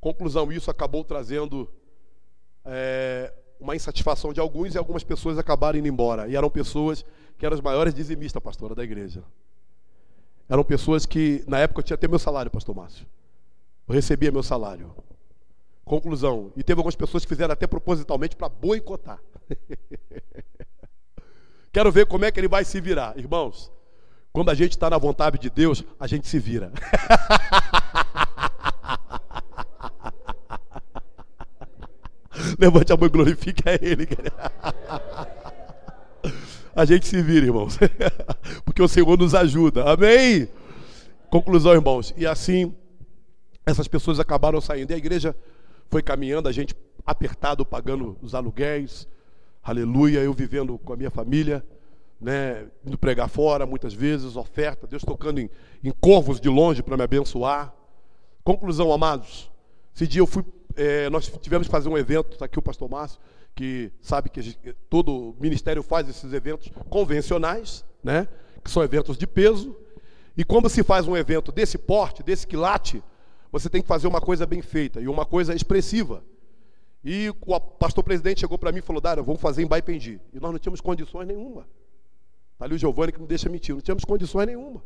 [0.00, 1.70] Conclusão, isso acabou trazendo
[2.64, 6.26] é, uma insatisfação de alguns e algumas pessoas acabaram indo embora.
[6.26, 7.04] E eram pessoas
[7.38, 9.22] que eram as maiores dizimistas, pastora, da igreja.
[10.48, 13.06] Eram pessoas que, na época, eu tinha até meu salário, pastor Márcio.
[13.86, 14.94] Eu recebia meu salário.
[15.84, 16.52] Conclusão.
[16.56, 19.20] E teve algumas pessoas que fizeram até propositalmente para boicotar.
[21.72, 23.16] Quero ver como é que ele vai se virar.
[23.16, 23.72] Irmãos,
[24.32, 26.72] quando a gente está na vontade de Deus, a gente se vira.
[32.62, 34.06] Levante a mão e glorifique a Ele.
[36.76, 37.76] a gente se vira, irmãos.
[38.64, 39.90] Porque o Senhor nos ajuda.
[39.90, 40.48] Amém?
[41.28, 42.14] Conclusão, irmãos.
[42.16, 42.72] E assim,
[43.66, 44.92] essas pessoas acabaram saindo.
[44.92, 45.34] E a igreja
[45.90, 46.72] foi caminhando, a gente
[47.04, 49.08] apertado, pagando os aluguéis.
[49.60, 50.20] Aleluia.
[50.20, 51.64] Eu vivendo com a minha família.
[52.20, 55.50] Né, indo pregar fora muitas vezes, oferta, Deus tocando em,
[55.82, 57.74] em corvos de longe para me abençoar.
[58.44, 59.50] Conclusão, amados.
[59.92, 60.44] Esse dia eu fui,
[60.76, 63.18] é, nós tivemos que fazer um evento, está aqui o pastor Márcio,
[63.54, 68.28] que sabe que gente, todo ministério faz esses eventos convencionais, né?
[68.64, 69.76] que são eventos de peso.
[70.36, 73.02] E quando se faz um evento desse porte, desse quilate,
[73.50, 76.24] você tem que fazer uma coisa bem feita e uma coisa expressiva.
[77.04, 80.20] E o pastor presidente chegou para mim e falou: Dário, vamos fazer em Baipendi.
[80.32, 81.66] E nós não tínhamos condições nenhuma.
[82.52, 84.82] Está ali o Giovanni que não deixa mentir, não tínhamos condições nenhuma.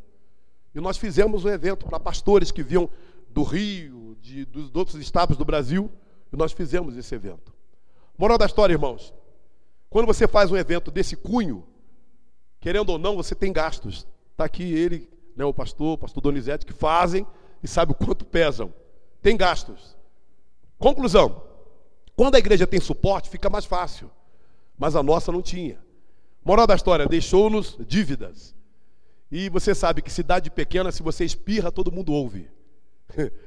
[0.75, 2.89] E nós fizemos um evento para pastores que vinham
[3.29, 3.96] do Rio,
[4.27, 5.91] de, dos outros estados do Brasil,
[6.33, 7.53] e nós fizemos esse evento.
[8.19, 9.15] Moral da história, irmãos.
[9.89, 11.65] Quando você faz um evento desse cunho,
[12.61, 14.07] querendo ou não, você tem gastos.
[14.33, 17.25] Está aqui ele, né, o pastor, o pastor Donizete, que fazem
[17.63, 18.75] e sabe o quanto pesam.
[19.23, 19.97] Tem gastos.
[20.77, 21.43] Conclusão:
[22.17, 24.11] quando a igreja tem suporte, fica mais fácil.
[24.77, 25.79] Mas a nossa não tinha.
[26.45, 28.55] Moral da história: deixou-nos dívidas.
[29.31, 32.51] E você sabe que cidade pequena, se você espirra, todo mundo ouve.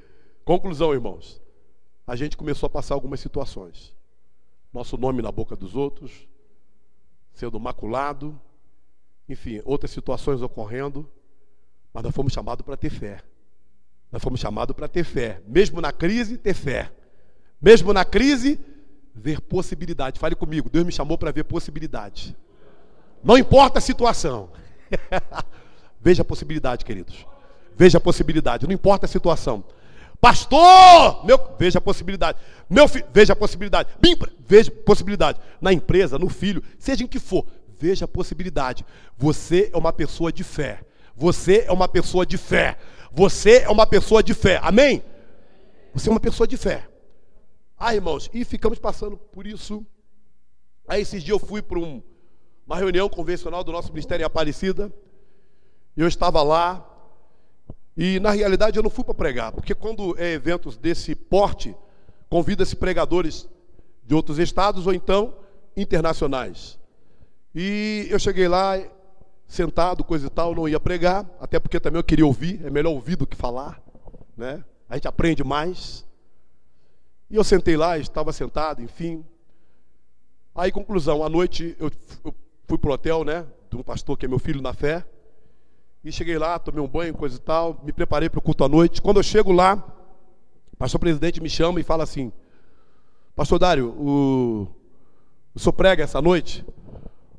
[0.50, 1.40] Conclusão, irmãos:
[2.08, 3.96] a gente começou a passar algumas situações
[4.74, 6.28] nosso nome na boca dos outros,
[7.32, 8.36] sendo maculado,
[9.28, 11.08] enfim, outras situações ocorrendo,
[11.94, 13.22] mas nós fomos chamados para ter fé.
[14.12, 15.40] Nós fomos chamados para ter fé.
[15.46, 16.92] Mesmo na crise, ter fé.
[17.62, 18.60] Mesmo na crise,
[19.14, 20.20] ver possibilidade.
[20.20, 22.36] Fale comigo, Deus me chamou para ver possibilidade.
[23.24, 24.50] Não importa a situação.
[26.02, 27.24] Veja a possibilidade, queridos.
[27.78, 29.64] Veja a possibilidade, não importa a situação.
[30.22, 32.38] Pastor, meu, veja a possibilidade.
[32.70, 33.90] Meu filho, veja a possibilidade.
[34.40, 35.40] Veja a possibilidade.
[35.62, 37.46] Na empresa, no filho, seja em que for,
[37.78, 38.86] veja a possibilidade.
[39.18, 40.82] Você é uma pessoa de fé.
[41.16, 42.78] Você é uma pessoa de fé.
[43.12, 44.60] Você é uma pessoa de fé.
[44.62, 45.04] Amém?
[45.94, 46.88] Você é uma pessoa de fé.
[47.78, 49.86] Ah, irmãos, e ficamos passando por isso.
[50.88, 52.04] Aí esses dias eu fui para um,
[52.68, 54.94] uma reunião convencional do nosso ministério em Aparecida.
[55.96, 56.89] Eu estava lá,
[58.02, 61.76] e na realidade eu não fui para pregar, porque quando é eventos desse porte,
[62.30, 63.46] convida-se pregadores
[64.06, 65.36] de outros estados ou então
[65.76, 66.80] internacionais.
[67.54, 68.82] E eu cheguei lá,
[69.50, 72.92] sentado, coisa e tal, não ia pregar, até porque também eu queria ouvir, é melhor
[72.92, 73.84] ouvir do que falar,
[74.38, 74.64] né?
[74.88, 76.06] A gente aprende mais.
[77.30, 79.26] E eu sentei lá, estava sentado, enfim.
[80.56, 81.92] Aí, conclusão, à noite eu
[82.66, 83.46] fui para o hotel, né?
[83.70, 85.06] De um pastor que é meu filho na fé.
[86.04, 88.70] E cheguei lá, tomei um banho, coisa e tal, me preparei para o culto à
[88.70, 89.02] noite.
[89.02, 89.76] Quando eu chego lá,
[90.72, 92.32] o pastor presidente me chama e fala assim:
[93.36, 94.68] Pastor Dário, o,
[95.54, 96.66] o senhor prega essa noite?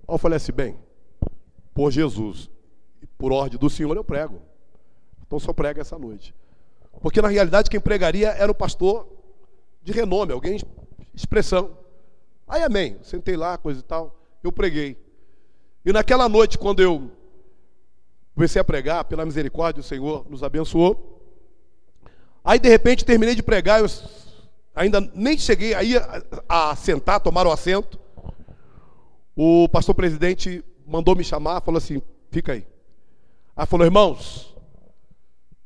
[0.07, 0.77] Eu falei assim: bem,
[1.73, 2.51] por Jesus,
[3.17, 4.43] por ordem do Senhor, eu prego.
[5.27, 6.35] Então o senhor prega essa noite.
[7.01, 9.07] Porque na realidade quem pregaria era o pastor
[9.83, 10.59] de renome, alguém
[11.15, 11.79] expressão.
[12.47, 14.99] Aí amém, sentei lá, coisa e tal, eu preguei.
[15.85, 17.11] E naquela noite, quando eu
[18.41, 21.21] Comecei a pregar, pela misericórdia, o Senhor nos abençoou.
[22.43, 23.87] Aí, de repente, terminei de pregar, eu
[24.75, 25.95] ainda nem cheguei aí
[26.49, 28.01] a, a sentar, tomar o assento.
[29.37, 32.67] O pastor presidente mandou me chamar, falou assim: fica aí.
[33.55, 34.57] Aí falou: irmãos,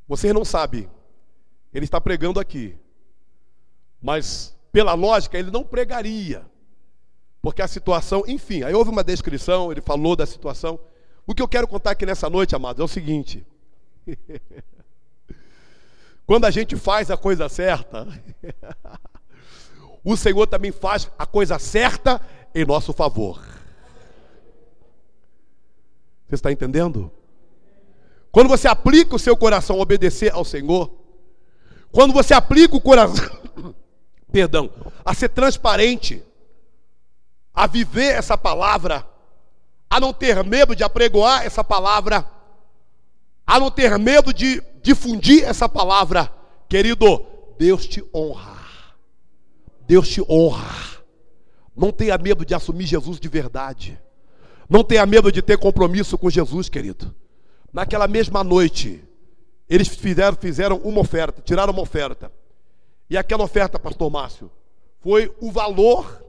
[0.08, 0.90] vocês não sabem,
[1.72, 2.76] ele está pregando aqui,
[4.02, 6.44] mas pela lógica ele não pregaria,
[7.40, 10.80] porque a situação, enfim, aí houve uma descrição, ele falou da situação.
[11.26, 13.46] O que eu quero contar aqui nessa noite, amados, é o seguinte.
[16.26, 18.06] Quando a gente faz a coisa certa,
[20.04, 22.20] o Senhor também faz a coisa certa
[22.54, 23.42] em nosso favor.
[26.28, 27.10] Você está entendendo?
[28.30, 30.90] Quando você aplica o seu coração a obedecer ao Senhor,
[31.92, 33.30] quando você aplica o coração,
[34.32, 34.70] perdão,
[35.04, 36.22] a ser transparente,
[37.54, 39.06] a viver essa palavra,
[39.94, 42.28] a não ter medo de apregoar essa palavra,
[43.46, 46.28] a não ter medo de difundir essa palavra,
[46.68, 47.24] querido,
[47.56, 48.56] Deus te honra.
[49.86, 50.98] Deus te honra.
[51.76, 53.96] Não tenha medo de assumir Jesus de verdade.
[54.68, 57.14] Não tenha medo de ter compromisso com Jesus, querido.
[57.72, 59.00] Naquela mesma noite,
[59.70, 62.32] eles fizeram, fizeram uma oferta, tiraram uma oferta.
[63.08, 64.50] E aquela oferta, pastor Márcio,
[64.98, 66.23] foi o valor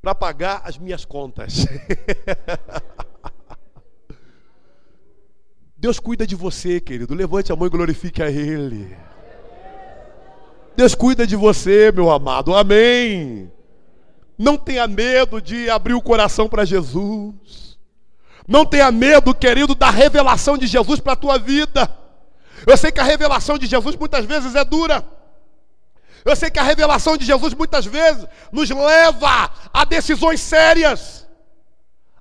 [0.00, 1.66] para pagar as minhas contas.
[5.76, 7.14] Deus cuida de você, querido.
[7.14, 8.96] Levante a mão e glorifique a Ele.
[10.76, 12.54] Deus cuida de você, meu amado.
[12.54, 13.50] Amém.
[14.38, 17.78] Não tenha medo de abrir o coração para Jesus.
[18.48, 21.88] Não tenha medo, querido, da revelação de Jesus para a tua vida.
[22.66, 25.06] Eu sei que a revelação de Jesus muitas vezes é dura.
[26.24, 31.26] Eu sei que a revelação de Jesus muitas vezes nos leva a decisões sérias,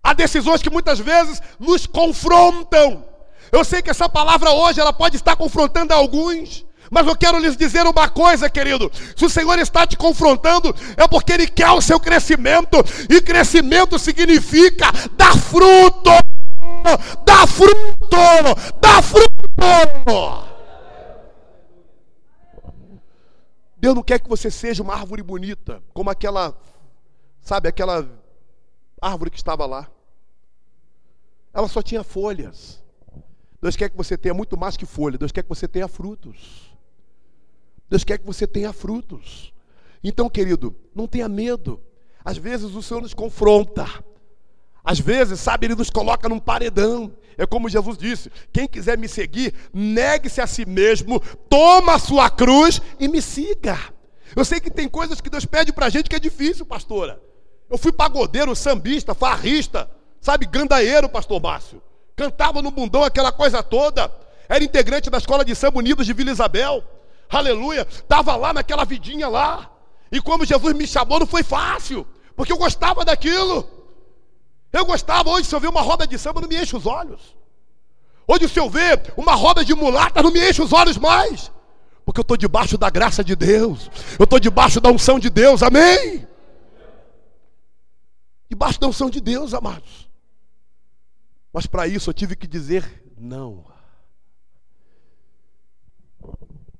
[0.03, 3.05] a decisões que muitas vezes nos confrontam.
[3.51, 7.57] Eu sei que essa palavra hoje ela pode estar confrontando alguns, mas eu quero lhes
[7.57, 11.81] dizer uma coisa, querido: se o Senhor está te confrontando, é porque Ele quer o
[11.81, 12.77] seu crescimento,
[13.09, 16.11] e crescimento significa dar fruto,
[17.25, 18.17] dar fruto,
[18.81, 20.48] dar fruto.
[23.79, 26.59] Deus não quer que você seja uma árvore bonita, como aquela,
[27.41, 28.07] sabe, aquela
[29.01, 29.89] árvore que estava lá.
[31.53, 32.83] Ela só tinha folhas.
[33.61, 36.75] Deus quer que você tenha muito mais que folha, Deus quer que você tenha frutos.
[37.89, 39.53] Deus quer que você tenha frutos.
[40.03, 41.81] Então, querido, não tenha medo.
[42.23, 43.85] Às vezes o Senhor nos confronta.
[44.89, 47.13] Às vezes, sabe, Ele nos coloca num paredão.
[47.37, 52.27] É como Jesus disse: quem quiser me seguir, negue-se a si mesmo, toma a sua
[52.27, 53.77] cruz e me siga.
[54.35, 57.21] Eu sei que tem coisas que Deus pede para a gente que é difícil, pastora.
[57.69, 59.87] Eu fui pagodeiro, sambista, farrista,
[60.19, 61.79] sabe, gandaeiro, pastor Márcio.
[62.15, 64.11] Cantava no bundão aquela coisa toda.
[64.49, 66.83] Era integrante da escola de samba Unidos de Vila Isabel.
[67.29, 67.85] Aleluia.
[67.87, 69.71] Estava lá naquela vidinha lá.
[70.11, 72.07] E como Jesus me chamou, não foi fácil.
[72.35, 73.78] Porque eu gostava daquilo.
[74.71, 77.35] Eu gostava hoje, se eu ver uma roda de samba, não me enche os olhos.
[78.27, 81.51] Hoje, se eu ver uma roda de mulata, não me enche os olhos mais.
[82.05, 83.89] Porque eu estou debaixo da graça de Deus.
[84.19, 86.27] Eu estou debaixo da unção de Deus, amém?
[88.47, 90.09] Debaixo da unção de Deus, amados.
[91.51, 93.65] Mas para isso eu tive que dizer não.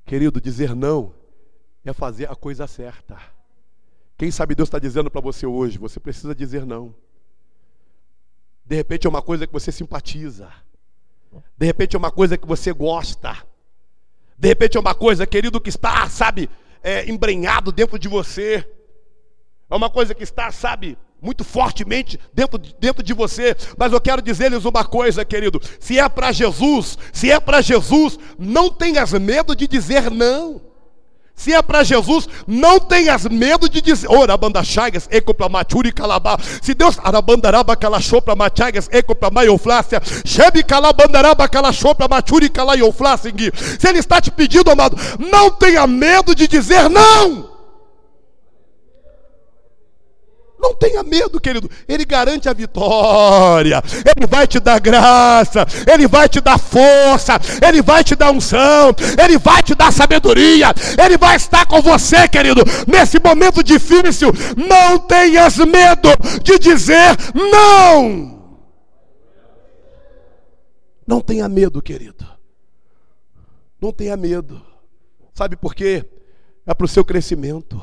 [0.06, 1.14] Querido, dizer não
[1.84, 3.18] é fazer a coisa certa.
[4.18, 6.94] Quem sabe Deus está dizendo para você hoje, você precisa dizer não.
[8.70, 10.48] De repente é uma coisa que você simpatiza.
[11.58, 13.36] De repente é uma coisa que você gosta.
[14.38, 16.48] De repente é uma coisa, querido, que está, sabe,
[16.84, 18.64] é, embrenhado dentro de você.
[19.68, 23.58] É uma coisa que está, sabe, muito fortemente dentro, dentro de você.
[23.76, 28.20] Mas eu quero dizer-lhes uma coisa, querido: se é para Jesus, se é para Jesus,
[28.38, 30.62] não tenhas medo de dizer não.
[31.40, 35.90] Se é para Jesus, não tenhas medo de dizer, ora banda chagas, eco para maturi
[35.90, 36.38] calabá.
[36.62, 43.32] Se Deus arabandaraba calachou para machagas, eco para maioflácia, chebe calabandaraba calachou para maturi calaioflácia.
[43.80, 47.49] Se Ele está te pedindo, amado, não tenha medo de dizer não.
[50.60, 51.70] Não tenha medo, querido.
[51.88, 53.82] Ele garante a vitória.
[54.16, 55.66] Ele vai te dar graça.
[55.90, 57.40] Ele vai te dar força.
[57.66, 58.94] Ele vai te dar unção.
[59.24, 60.74] Ele vai te dar sabedoria.
[61.02, 62.62] Ele vai estar com você, querido.
[62.86, 66.10] Nesse momento difícil, não tenhas medo
[66.44, 68.38] de dizer não.
[71.08, 72.28] Não tenha medo, querido.
[73.82, 74.62] Não tenha medo.
[75.34, 76.06] Sabe por quê?
[76.68, 77.82] É para o seu crescimento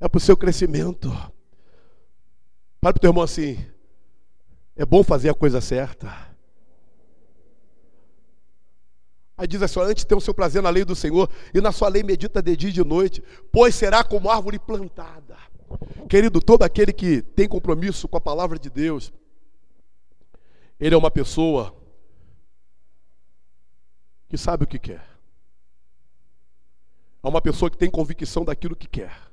[0.00, 1.10] é para o seu crescimento.
[2.80, 3.64] Para o teu irmão assim.
[4.74, 6.30] É bom fazer a coisa certa.
[9.36, 11.88] Aí diz assim: antes tem o seu prazer na lei do Senhor, e na sua
[11.88, 13.22] lei medita de dia e de noite,
[13.52, 15.36] pois será como árvore plantada.
[16.08, 19.12] Querido, todo aquele que tem compromisso com a palavra de Deus,
[20.78, 21.74] ele é uma pessoa
[24.28, 25.06] que sabe o que quer.
[27.22, 29.29] É uma pessoa que tem convicção daquilo que quer.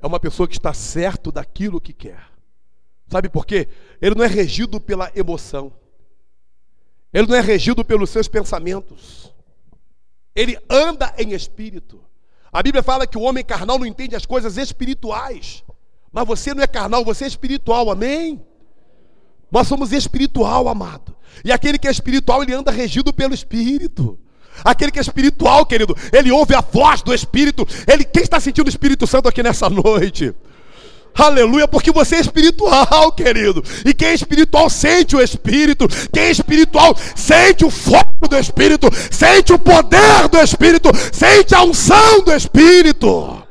[0.00, 2.30] É uma pessoa que está certo daquilo que quer.
[3.08, 3.68] Sabe por quê?
[4.00, 5.72] Ele não é regido pela emoção.
[7.12, 9.34] Ele não é regido pelos seus pensamentos.
[10.34, 12.00] ele anda em espírito.
[12.52, 15.62] A Bíblia fala que o homem carnal não entende as coisas espirituais.
[16.12, 18.44] Mas você não é carnal, você é espiritual, amém?
[19.50, 21.16] Nós somos espiritual, amado.
[21.44, 24.18] E aquele que é espiritual, ele anda regido pelo Espírito.
[24.64, 27.66] Aquele que é espiritual, querido, ele ouve a voz do Espírito.
[27.86, 30.34] Ele, quem está sentindo o Espírito Santo aqui nessa noite?
[31.14, 33.62] Aleluia, porque você é espiritual, querido.
[33.84, 35.86] E quem é espiritual sente o Espírito.
[36.12, 41.62] Quem é espiritual sente o fogo do Espírito, sente o poder do Espírito, sente a
[41.62, 43.42] unção do Espírito.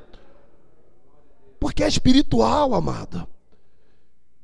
[1.59, 3.27] Porque é espiritual, amado.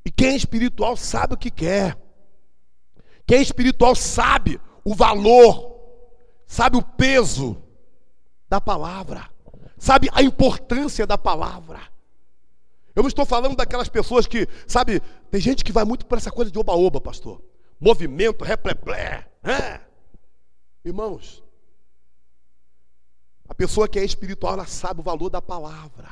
[0.06, 1.98] E quem é espiritual sabe o que quer.
[3.26, 5.75] Quem é espiritual sabe o valor,
[6.56, 7.62] sabe o peso
[8.48, 9.30] da palavra,
[9.78, 11.82] sabe a importância da palavra.
[12.96, 16.32] Eu não estou falando daquelas pessoas que, sabe, tem gente que vai muito para essa
[16.32, 17.44] coisa de oba-oba, pastor.
[17.78, 19.28] Movimento, repleplé.
[19.44, 19.82] É.
[20.86, 21.44] Irmãos,
[23.50, 26.08] a pessoa que é espiritual, ela sabe o valor da palavra.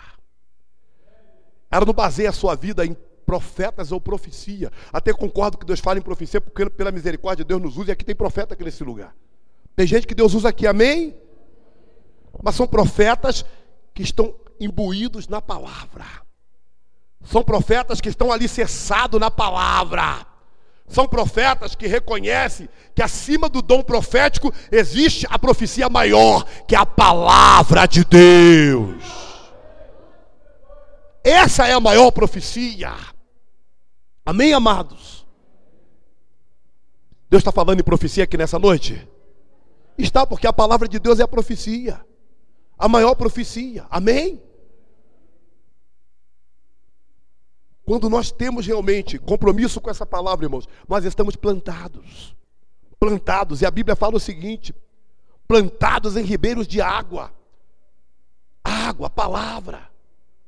[1.71, 2.93] Ela não baseia a sua vida em
[3.25, 4.73] profetas ou profecia.
[4.91, 8.03] Até concordo que Deus fala em profecia, porque pela misericórdia Deus nos usa, e aqui
[8.03, 9.15] tem profeta aqui nesse lugar.
[9.75, 11.15] Tem gente que Deus usa aqui, amém?
[12.41, 13.45] Mas são profetas
[13.93, 16.05] que estão imbuídos na palavra.
[17.23, 20.25] São profetas que estão alicerçados na palavra.
[20.87, 26.77] São profetas que reconhecem que acima do dom profético existe a profecia maior, que é
[26.77, 29.01] a palavra de Deus.
[31.23, 32.93] Essa é a maior profecia.
[34.25, 35.25] Amém, amados?
[37.29, 39.07] Deus está falando em profecia aqui nessa noite?
[39.97, 42.05] Está, porque a palavra de Deus é a profecia,
[42.77, 43.85] a maior profecia.
[43.89, 44.41] Amém?
[47.85, 52.35] Quando nós temos realmente compromisso com essa palavra, irmãos, nós estamos plantados.
[52.99, 54.73] Plantados, e a Bíblia fala o seguinte:
[55.47, 57.33] plantados em ribeiros de água.
[58.63, 59.89] Água, palavra.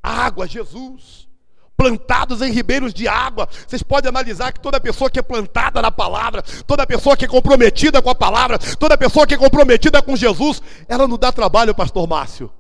[0.02, 1.28] Água, Jesus
[1.76, 3.48] plantados em ribeiros de água.
[3.68, 7.28] Vocês podem analisar que toda pessoa que é plantada na palavra, toda pessoa que é
[7.28, 11.76] comprometida com a palavra, toda pessoa que é comprometida com Jesus, ela não dá trabalho,
[11.76, 12.52] pastor Márcio,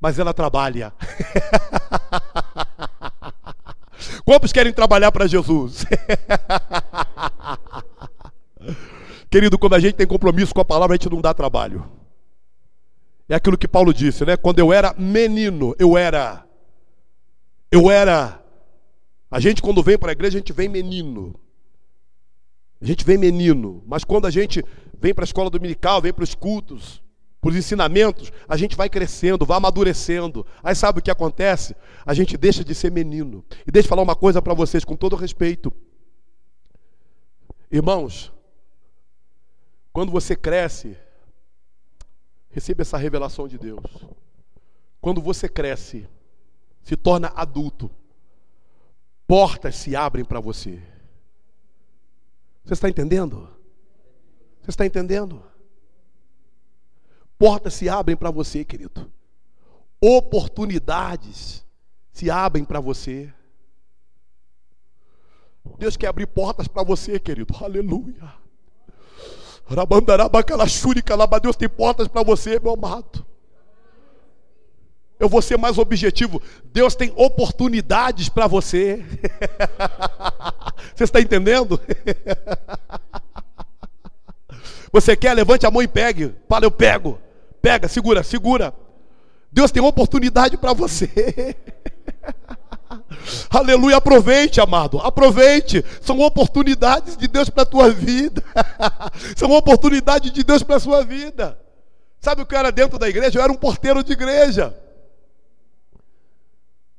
[0.00, 0.92] mas ela trabalha.
[4.24, 5.84] Quantos querem trabalhar para Jesus?
[9.30, 11.84] Querido, quando a gente tem compromisso com a palavra, a gente não dá trabalho.
[13.28, 14.38] É aquilo que Paulo disse, né?
[14.38, 16.44] Quando eu era menino, eu era
[17.70, 18.40] eu era
[19.30, 21.38] a gente, quando vem para a igreja, a gente vem menino.
[22.80, 23.82] A gente vem menino.
[23.86, 24.64] Mas quando a gente
[24.98, 27.02] vem para a escola dominical, vem para os cultos,
[27.40, 30.46] para os ensinamentos, a gente vai crescendo, vai amadurecendo.
[30.62, 31.76] Aí sabe o que acontece?
[32.06, 33.44] A gente deixa de ser menino.
[33.66, 35.72] E deixa eu falar uma coisa para vocês, com todo respeito.
[37.70, 38.32] Irmãos,
[39.92, 40.96] quando você cresce,
[42.48, 43.84] receba essa revelação de Deus.
[45.00, 46.08] Quando você cresce,
[46.82, 47.90] se torna adulto,
[49.28, 50.82] portas se abrem para você.
[52.64, 53.48] Você está entendendo?
[54.62, 55.44] Você está entendendo?
[57.38, 59.12] Portas se abrem para você, querido.
[60.00, 61.64] Oportunidades
[62.10, 63.32] se abrem para você.
[65.78, 67.54] Deus quer abrir portas para você, querido.
[67.62, 68.34] Aleluia.
[71.42, 73.27] Deus tem portas para você, meu amado.
[75.18, 76.40] Eu vou ser mais objetivo.
[76.72, 79.04] Deus tem oportunidades para você.
[80.94, 81.80] você está entendendo?
[84.92, 85.34] você quer?
[85.34, 86.34] Levante a mão e pegue.
[86.48, 87.18] Fala, eu pego.
[87.60, 88.72] Pega, segura, segura.
[89.50, 91.56] Deus tem oportunidade para você.
[93.50, 94.98] Aleluia, aproveite, amado.
[94.98, 95.84] Aproveite.
[96.00, 98.42] São oportunidades de Deus para a tua vida.
[99.36, 101.58] São oportunidades de Deus para a sua vida.
[102.20, 103.38] Sabe o que eu era dentro da igreja?
[103.38, 104.74] Eu era um porteiro de igreja.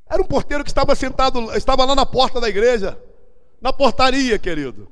[0.10, 2.99] Era um porteiro que estava sentado, estava lá na porta da igreja,
[3.62, 4.91] na portaria, querido.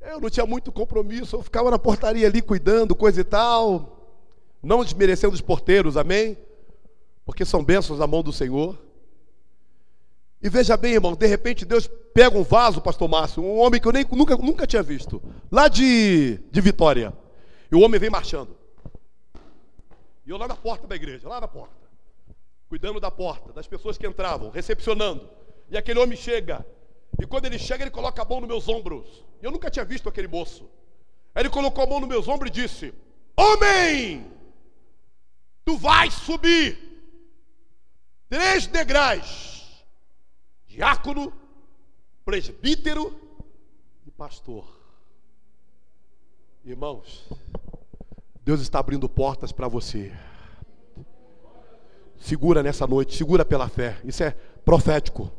[0.00, 4.22] Eu não tinha muito compromisso, eu ficava na portaria ali cuidando, coisa e tal,
[4.62, 6.38] não desmerecendo os porteiros, amém?
[7.24, 8.78] Porque são bênçãos na mão do Senhor.
[10.40, 13.88] E veja bem, irmão, de repente Deus pega um vaso, pastor Márcio, um homem que
[13.88, 17.12] eu nem, nunca, nunca tinha visto, lá de, de Vitória.
[17.72, 18.54] E o homem vem marchando.
[20.24, 21.83] E eu lá na porta da igreja, lá na porta
[22.74, 25.30] cuidando da porta, das pessoas que entravam, recepcionando.
[25.70, 26.66] E aquele homem chega.
[27.20, 29.24] E quando ele chega, ele coloca a mão nos meus ombros.
[29.40, 30.68] Eu nunca tinha visto aquele moço.
[31.36, 32.92] Ele colocou a mão nos meus ombros e disse:
[33.36, 34.28] Homem,
[35.64, 36.76] tu vais subir
[38.28, 39.86] três degraus:
[40.66, 41.32] diácono,
[42.24, 43.16] presbítero
[44.04, 44.66] e pastor.
[46.64, 47.24] Irmãos,
[48.42, 50.12] Deus está abrindo portas para você.
[52.24, 53.98] Segura nessa noite, segura pela fé.
[54.02, 55.30] Isso é profético.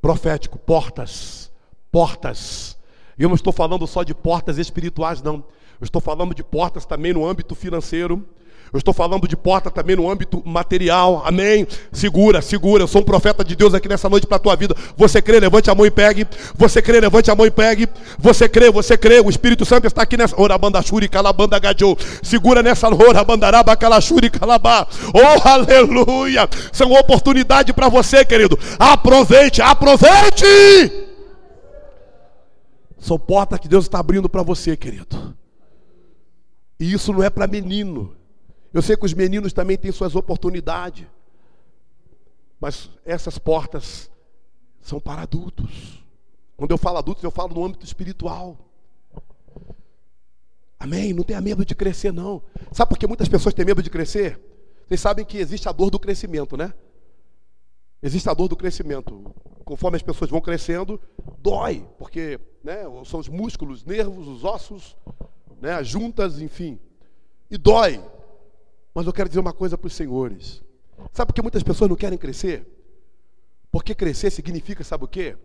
[0.00, 1.52] Profético, portas,
[1.92, 2.76] portas.
[3.16, 5.36] E eu não estou falando só de portas espirituais, não.
[5.80, 8.28] Eu estou falando de portas também no âmbito financeiro.
[8.72, 11.22] Eu estou falando de porta também no âmbito material.
[11.26, 11.66] Amém.
[11.92, 12.84] Segura, segura.
[12.84, 14.74] Eu sou um profeta de Deus aqui nessa noite para a tua vida.
[14.96, 16.26] Você crê, levante a mão e pegue.
[16.56, 17.86] Você crê, levante a mão e pegue.
[18.18, 19.20] Você crê, você crê.
[19.20, 20.40] O Espírito Santo está aqui nessa.
[20.40, 21.98] Orabanda shuri, calabanda gadjou.
[22.22, 24.86] Segura nessa orabandaraba, calachuri, calabá.
[25.12, 26.48] Oh, aleluia.
[26.72, 28.58] São oportunidade para você, querido.
[28.78, 30.46] Aproveite, aproveite.
[32.98, 35.36] São portas que Deus está abrindo para você, querido.
[36.80, 38.21] E isso não é para menino.
[38.72, 41.06] Eu sei que os meninos também têm suas oportunidades,
[42.58, 44.10] mas essas portas
[44.80, 46.02] são para adultos.
[46.56, 48.56] Quando eu falo adultos, eu falo no âmbito espiritual.
[50.78, 51.12] Amém?
[51.12, 52.42] Não tenha medo de crescer, não.
[52.72, 54.40] Sabe por que muitas pessoas têm medo de crescer?
[54.86, 56.72] Vocês sabem que existe a dor do crescimento, né?
[58.02, 59.32] Existe a dor do crescimento.
[59.64, 61.00] Conforme as pessoas vão crescendo,
[61.38, 64.96] dói, porque né, são os músculos, os nervos, os ossos,
[65.60, 66.80] né, as juntas, enfim.
[67.50, 68.02] E dói.
[68.94, 70.62] Mas eu quero dizer uma coisa para os senhores.
[71.12, 72.66] Sabe por que muitas pessoas não querem crescer?
[73.70, 75.36] Porque crescer significa, sabe o quê?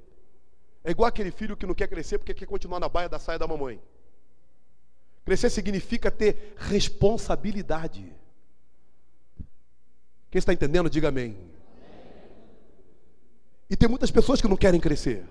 [0.83, 3.39] É igual aquele filho que não quer crescer porque quer continuar na baia da saia
[3.39, 3.81] da mamãe.
[5.25, 8.13] Crescer significa ter responsabilidade.
[10.29, 11.37] Quem está entendendo, diga amém.
[13.69, 15.25] E tem muitas pessoas que não querem crescer.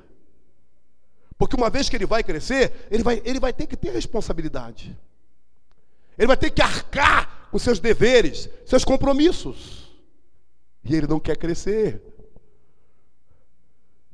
[1.38, 4.96] Porque uma vez que ele vai crescer, ele vai, ele vai ter que ter responsabilidade.
[6.16, 9.97] Ele vai ter que arcar com seus deveres, seus compromissos.
[10.84, 12.03] E ele não quer crescer.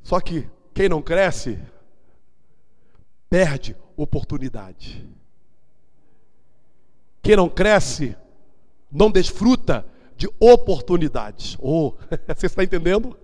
[0.01, 1.59] Só que quem não cresce,
[3.29, 5.07] perde oportunidade.
[7.21, 8.17] Quem não cresce,
[8.91, 9.85] não desfruta
[10.17, 11.57] de oportunidades.
[11.59, 11.93] Oh,
[12.35, 13.17] você está entendendo?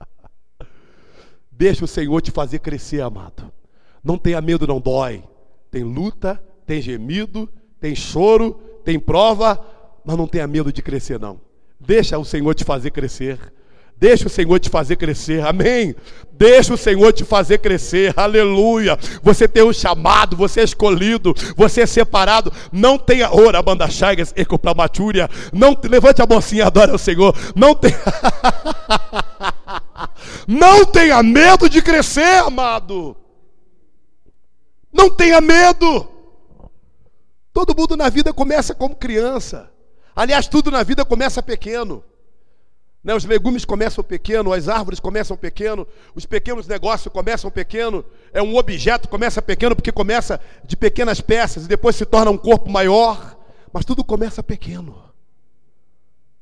[1.50, 3.52] Deixa o Senhor te fazer crescer, amado.
[4.02, 5.22] Não tenha medo, não dói.
[5.70, 8.52] Tem luta, tem gemido, tem choro,
[8.84, 9.58] tem prova,
[10.04, 11.40] mas não tenha medo de crescer, não.
[11.78, 13.38] Deixa o Senhor te fazer crescer.
[13.96, 15.94] Deixa o Senhor te fazer crescer, amém?
[16.32, 18.98] Deixa o Senhor te fazer crescer, aleluia.
[19.22, 22.50] Você tem um chamado, você é escolhido, você é separado.
[22.72, 25.28] Não tenha ora, banda chagas, ecoplamatúria.
[25.52, 27.36] Não levante a mocinha, adora o Senhor.
[27.54, 28.00] Não tenha,
[30.48, 33.14] não tenha medo de crescer, amado.
[34.90, 36.19] Não tenha medo.
[37.60, 39.70] Todo mundo na vida começa como criança.
[40.16, 42.02] Aliás, tudo na vida começa pequeno.
[43.04, 43.14] Né?
[43.14, 48.02] Os legumes começam pequeno, as árvores começam pequeno, os pequenos negócios começam pequeno,
[48.32, 52.38] é um objeto começa pequeno porque começa de pequenas peças e depois se torna um
[52.38, 53.36] corpo maior,
[53.70, 54.98] mas tudo começa pequeno.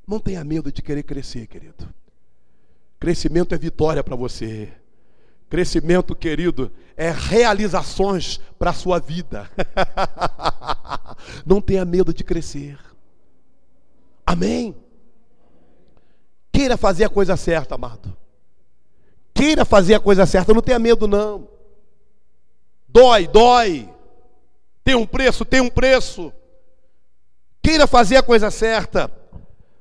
[0.06, 1.92] Não tenha medo de querer crescer, querido.
[3.00, 4.72] Crescimento é vitória para você.
[5.48, 9.50] Crescimento, querido, é realizações para a sua vida.
[11.46, 12.78] Não tenha medo de crescer.
[14.26, 14.76] Amém.
[16.52, 18.14] Queira fazer a coisa certa, amado.
[19.32, 21.48] Queira fazer a coisa certa, não tenha medo, não.
[22.88, 23.88] Dói, dói.
[24.82, 26.32] Tem um preço, tem um preço.
[27.62, 29.08] Queira fazer a coisa certa.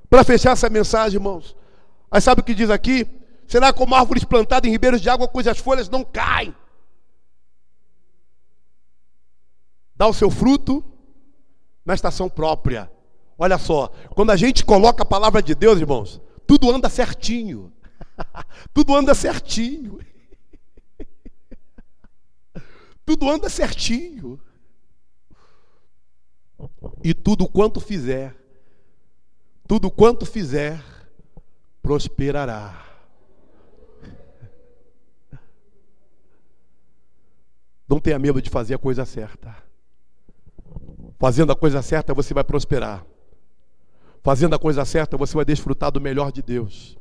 [0.09, 1.55] Para fechar essa mensagem, irmãos.
[2.11, 3.07] Aí sabe o que diz aqui?
[3.48, 6.54] Será como árvores plantadas em ribeiros de água cujas folhas não caem.
[9.95, 10.84] Dá o seu fruto
[11.86, 12.91] na estação própria.
[13.38, 17.72] Olha só, quando a gente coloca a palavra de Deus, irmãos, tudo anda certinho.
[18.74, 20.00] tudo anda certinho.
[23.06, 24.39] tudo anda certinho.
[27.04, 28.36] E tudo quanto fizer,
[29.68, 30.84] tudo quanto fizer,
[31.82, 32.86] prosperará.
[37.88, 39.55] Não tenha medo de fazer a coisa certa.
[41.19, 43.05] Fazendo a coisa certa, você vai prosperar.
[44.21, 46.97] Fazendo a coisa certa, você vai desfrutar do melhor de Deus.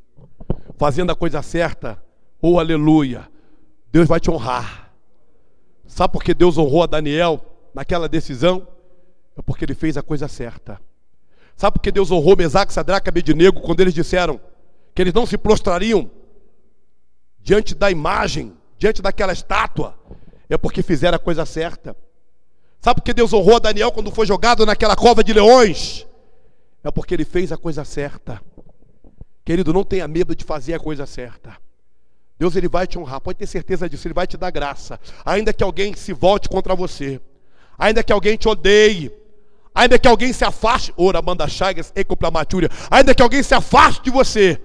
[0.79, 2.03] Fazendo a coisa certa,
[2.41, 3.29] oh aleluia,
[3.91, 4.93] Deus vai te honrar.
[5.87, 8.67] Sabe por que Deus honrou a Daniel naquela decisão?
[9.37, 10.81] É porque ele fez a coisa certa.
[11.57, 14.41] Sabe por que Deus honrou Mesaque, Sadraque e Abednego quando eles disseram
[14.95, 16.11] que eles não se prostrariam
[17.41, 19.99] diante da imagem, diante daquela estátua?
[20.49, 21.97] É porque fizeram a coisa certa.
[22.81, 26.07] Sabe por que Deus honrou Daniel quando foi jogado naquela cova de leões?
[26.85, 28.41] É porque ele fez a coisa certa.
[29.45, 31.57] Querido, não tenha medo de fazer a coisa certa.
[32.39, 35.01] Deus ele vai te honrar, pode ter certeza disso, ele vai te dar graça.
[35.25, 37.21] Ainda que alguém se volte contra você,
[37.79, 39.11] ainda que alguém te odeie,
[39.75, 44.11] ainda que alguém se afaste, ora manda chagas, ecoplamatúria, ainda que alguém se afaste de
[44.11, 44.61] você,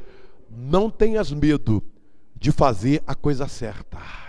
[0.50, 1.82] não tenhas medo
[2.36, 4.21] de fazer a coisa certa.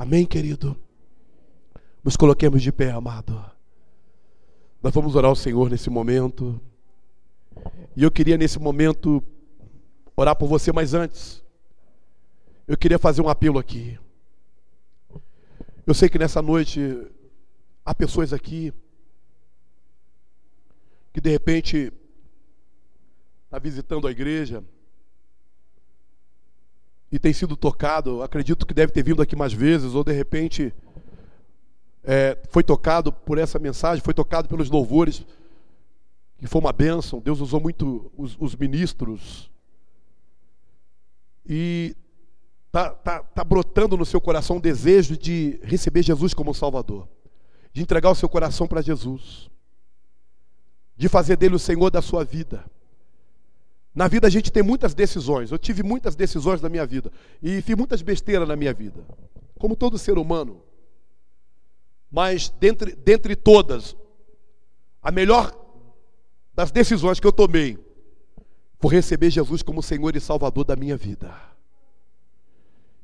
[0.00, 0.74] Amém, querido?
[2.02, 3.38] Nos coloquemos de pé, amado.
[4.82, 6.58] Nós vamos orar ao Senhor nesse momento.
[7.94, 9.22] E eu queria nesse momento
[10.16, 11.44] orar por você, mas antes,
[12.66, 13.98] eu queria fazer um apelo aqui.
[15.86, 16.80] Eu sei que nessa noite
[17.84, 18.72] há pessoas aqui
[21.12, 21.92] que de repente
[23.44, 24.64] está visitando a igreja
[27.10, 30.72] e tem sido tocado, acredito que deve ter vindo aqui mais vezes, ou de repente
[32.04, 35.24] é, foi tocado por essa mensagem, foi tocado pelos louvores,
[36.38, 37.20] que foi uma bênção.
[37.20, 39.50] Deus usou muito os, os ministros.
[41.44, 41.96] E
[42.66, 47.08] está tá, tá brotando no seu coração o desejo de receber Jesus como Salvador,
[47.72, 49.50] de entregar o seu coração para Jesus,
[50.96, 52.64] de fazer dele o Senhor da sua vida.
[53.94, 55.50] Na vida a gente tem muitas decisões.
[55.50, 57.10] Eu tive muitas decisões na minha vida.
[57.42, 59.04] E fiz muitas besteiras na minha vida.
[59.58, 60.62] Como todo ser humano.
[62.10, 63.96] Mas dentre, dentre todas,
[65.02, 65.56] a melhor
[66.54, 67.78] das decisões que eu tomei
[68.78, 71.34] foi receber Jesus como Senhor e Salvador da minha vida.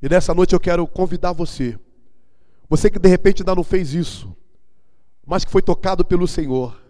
[0.01, 1.79] E nessa noite eu quero convidar você.
[2.69, 4.37] Você que de repente ainda não fez isso,
[5.25, 6.81] mas que foi tocado pelo Senhor.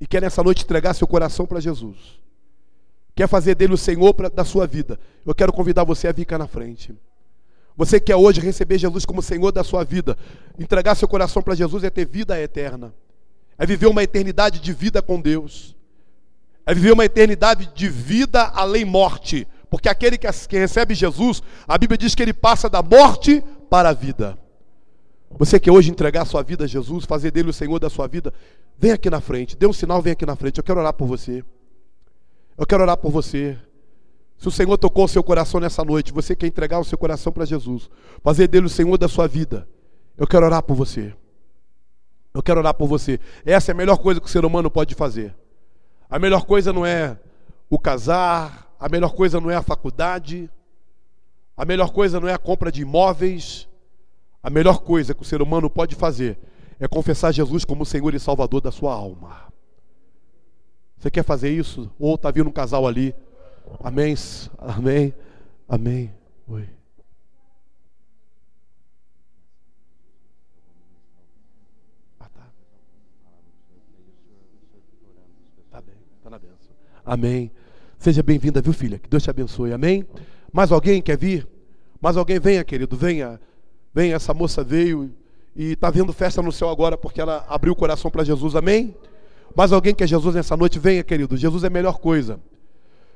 [0.00, 2.20] E quer nessa noite entregar seu coração para Jesus
[3.14, 6.24] quer fazer dele o Senhor pra, da sua vida, eu quero convidar você a vir
[6.24, 6.94] cá na frente.
[7.76, 10.16] Você quer hoje receber Jesus como Senhor da sua vida,
[10.58, 12.92] entregar seu coração para Jesus é ter vida eterna,
[13.56, 15.76] é viver uma eternidade de vida com Deus,
[16.66, 21.78] é viver uma eternidade de vida além morte, porque aquele que, que recebe Jesus, a
[21.78, 24.36] Bíblia diz que ele passa da morte para a vida.
[25.30, 28.34] Você quer hoje entregar sua vida a Jesus, fazer dele o Senhor da sua vida?
[28.76, 30.58] Vem aqui na frente, dê um sinal, vem aqui na frente.
[30.58, 31.44] Eu quero orar por você.
[32.56, 33.58] Eu quero orar por você.
[34.36, 37.32] Se o Senhor tocou o seu coração nessa noite, você quer entregar o seu coração
[37.32, 37.90] para Jesus,
[38.22, 39.68] fazer dele o Senhor da sua vida,
[40.16, 41.14] eu quero orar por você.
[42.32, 43.18] Eu quero orar por você.
[43.44, 45.34] Essa é a melhor coisa que o ser humano pode fazer.
[46.08, 47.18] A melhor coisa não é
[47.68, 50.50] o casar, a melhor coisa não é a faculdade,
[51.56, 53.68] a melhor coisa não é a compra de imóveis.
[54.42, 56.38] A melhor coisa que o ser humano pode fazer
[56.78, 59.49] é confessar Jesus como Senhor e Salvador da sua alma.
[61.00, 61.90] Você quer fazer isso?
[61.98, 63.14] Ou está vindo um casal ali?
[63.82, 64.14] Amém?
[64.58, 65.14] Amém?
[65.66, 66.12] Amém?
[66.46, 66.68] Oi.
[72.20, 72.46] Ah, tá.
[75.70, 76.74] Tá bem, tá na benção.
[77.02, 77.50] Amém.
[77.98, 78.98] Seja bem-vinda, viu, filha?
[78.98, 79.72] Que Deus te abençoe.
[79.72, 80.06] Amém?
[80.52, 81.48] Mais alguém quer vir?
[81.98, 83.40] Mais alguém venha, querido, venha.
[83.94, 85.10] Venha, essa moça veio
[85.56, 88.54] e está vendo festa no céu agora porque ela abriu o coração para Jesus.
[88.54, 88.94] Amém?
[89.54, 91.36] Mas alguém que é Jesus nessa noite, venha, querido.
[91.36, 92.40] Jesus é a melhor coisa.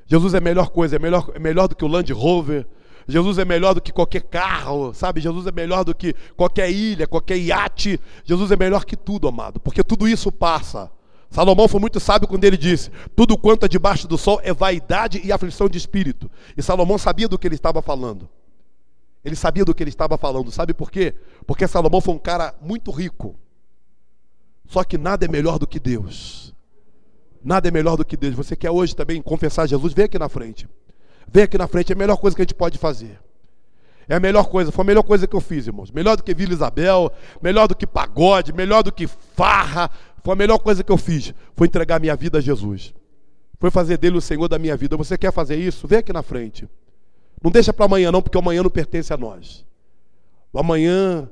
[0.05, 2.67] Jesus é a melhor coisa, é melhor, é melhor do que o Land Rover.
[3.07, 5.21] Jesus é melhor do que qualquer carro, sabe?
[5.21, 7.99] Jesus é melhor do que qualquer ilha, qualquer iate.
[8.23, 10.91] Jesus é melhor que tudo, amado, porque tudo isso passa.
[11.29, 15.21] Salomão foi muito sábio quando ele disse: Tudo quanto é debaixo do sol é vaidade
[15.23, 16.29] e aflição de espírito.
[16.55, 18.27] E Salomão sabia do que ele estava falando.
[19.23, 20.51] Ele sabia do que ele estava falando.
[20.51, 21.15] Sabe por quê?
[21.45, 23.35] Porque Salomão foi um cara muito rico.
[24.67, 26.53] Só que nada é melhor do que Deus.
[27.43, 28.33] Nada é melhor do que Deus.
[28.33, 29.93] Você quer hoje também confessar Jesus?
[29.93, 30.67] Vem aqui na frente.
[31.27, 33.19] Vem aqui na frente, é a melhor coisa que a gente pode fazer.
[34.07, 35.91] É a melhor coisa, foi a melhor coisa que eu fiz, irmãos.
[35.91, 37.11] Melhor do que Vila Isabel,
[37.41, 39.89] melhor do que pagode, melhor do que farra.
[40.23, 41.33] Foi a melhor coisa que eu fiz.
[41.55, 42.93] Foi entregar minha vida a Jesus.
[43.59, 44.95] Foi fazer dele o Senhor da minha vida.
[44.97, 45.87] Você quer fazer isso?
[45.87, 46.69] Vem aqui na frente.
[47.43, 49.65] Não deixa para amanhã, não, porque amanhã não pertence a nós.
[50.51, 51.29] O amanhã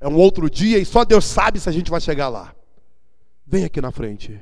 [0.00, 2.54] é um outro dia e só Deus sabe se a gente vai chegar lá.
[3.52, 4.40] Vem aqui na frente.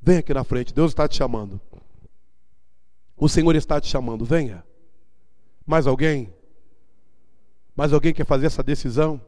[0.00, 0.72] Vem aqui na frente.
[0.72, 1.60] Deus está te chamando.
[3.16, 4.24] O Senhor está te chamando.
[4.24, 4.62] Venha.
[5.66, 6.32] Mais alguém?
[7.74, 9.20] Mais alguém quer fazer essa decisão?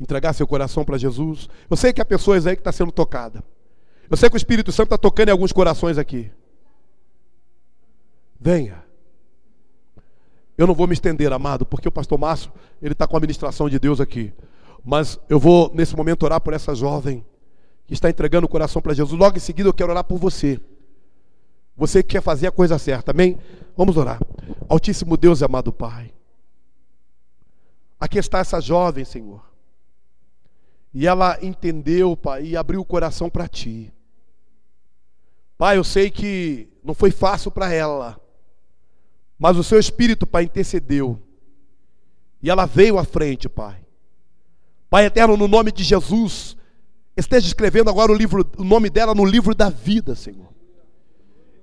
[0.00, 1.50] Entregar seu coração para Jesus?
[1.68, 3.44] Eu sei que há pessoas aí que estão tá sendo tocada.
[4.08, 6.32] Eu sei que o Espírito Santo está tocando em alguns corações aqui.
[8.40, 8.82] Venha.
[10.56, 12.50] Eu não vou me estender, amado, porque o pastor Márcio,
[12.80, 14.32] ele está com a ministração de Deus aqui.
[14.82, 17.22] Mas eu vou, nesse momento, orar por essa jovem
[17.86, 19.18] que está entregando o coração para Jesus.
[19.18, 20.60] Logo em seguida eu quero orar por você.
[21.76, 23.38] Você que quer fazer a coisa certa, amém?
[23.76, 24.20] Vamos orar.
[24.68, 26.12] Altíssimo Deus e amado Pai.
[28.00, 29.42] Aqui está essa jovem, Senhor.
[30.92, 33.92] E ela entendeu, Pai, e abriu o coração para Ti.
[35.58, 38.20] Pai, eu sei que não foi fácil para ela,
[39.38, 41.22] mas o Seu Espírito, Pai, intercedeu.
[42.42, 43.84] E ela veio à frente, Pai.
[44.88, 46.56] Pai eterno, no nome de Jesus,
[47.16, 50.48] esteja escrevendo agora o, livro, o nome dela no livro da vida, Senhor.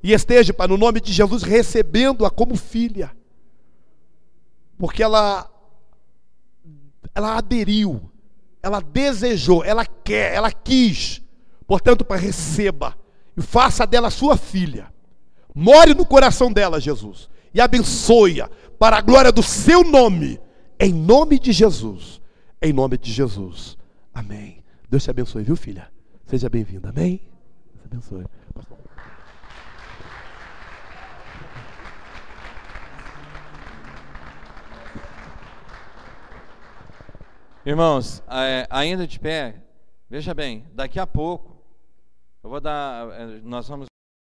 [0.02, 3.12] E esteja, Pai, no nome de Jesus, recebendo-a como filha.
[4.78, 5.50] Porque ela,
[7.16, 8.12] ela aderiu,
[8.62, 11.22] ela desejou, ela quer, ela quis.
[11.66, 12.98] Portanto, Pai, receba
[13.38, 14.92] e faça dela sua filha.
[15.56, 18.50] More no coração dela, Jesus, e abençoe-a
[18.80, 20.40] para a glória do seu nome,
[20.80, 22.20] em nome de Jesus.
[22.62, 23.78] Em nome de Jesus.
[24.14, 24.63] Amém.
[24.94, 25.92] Deus te abençoe, viu, filha?
[26.24, 26.90] Seja bem-vinda.
[26.90, 27.20] Amém.
[27.90, 28.26] Deus te abençoe.
[37.66, 39.64] Irmãos, é, ainda de pé,
[40.08, 41.58] veja bem, daqui a pouco,
[42.44, 43.88] eu vou dar, é, nós vamos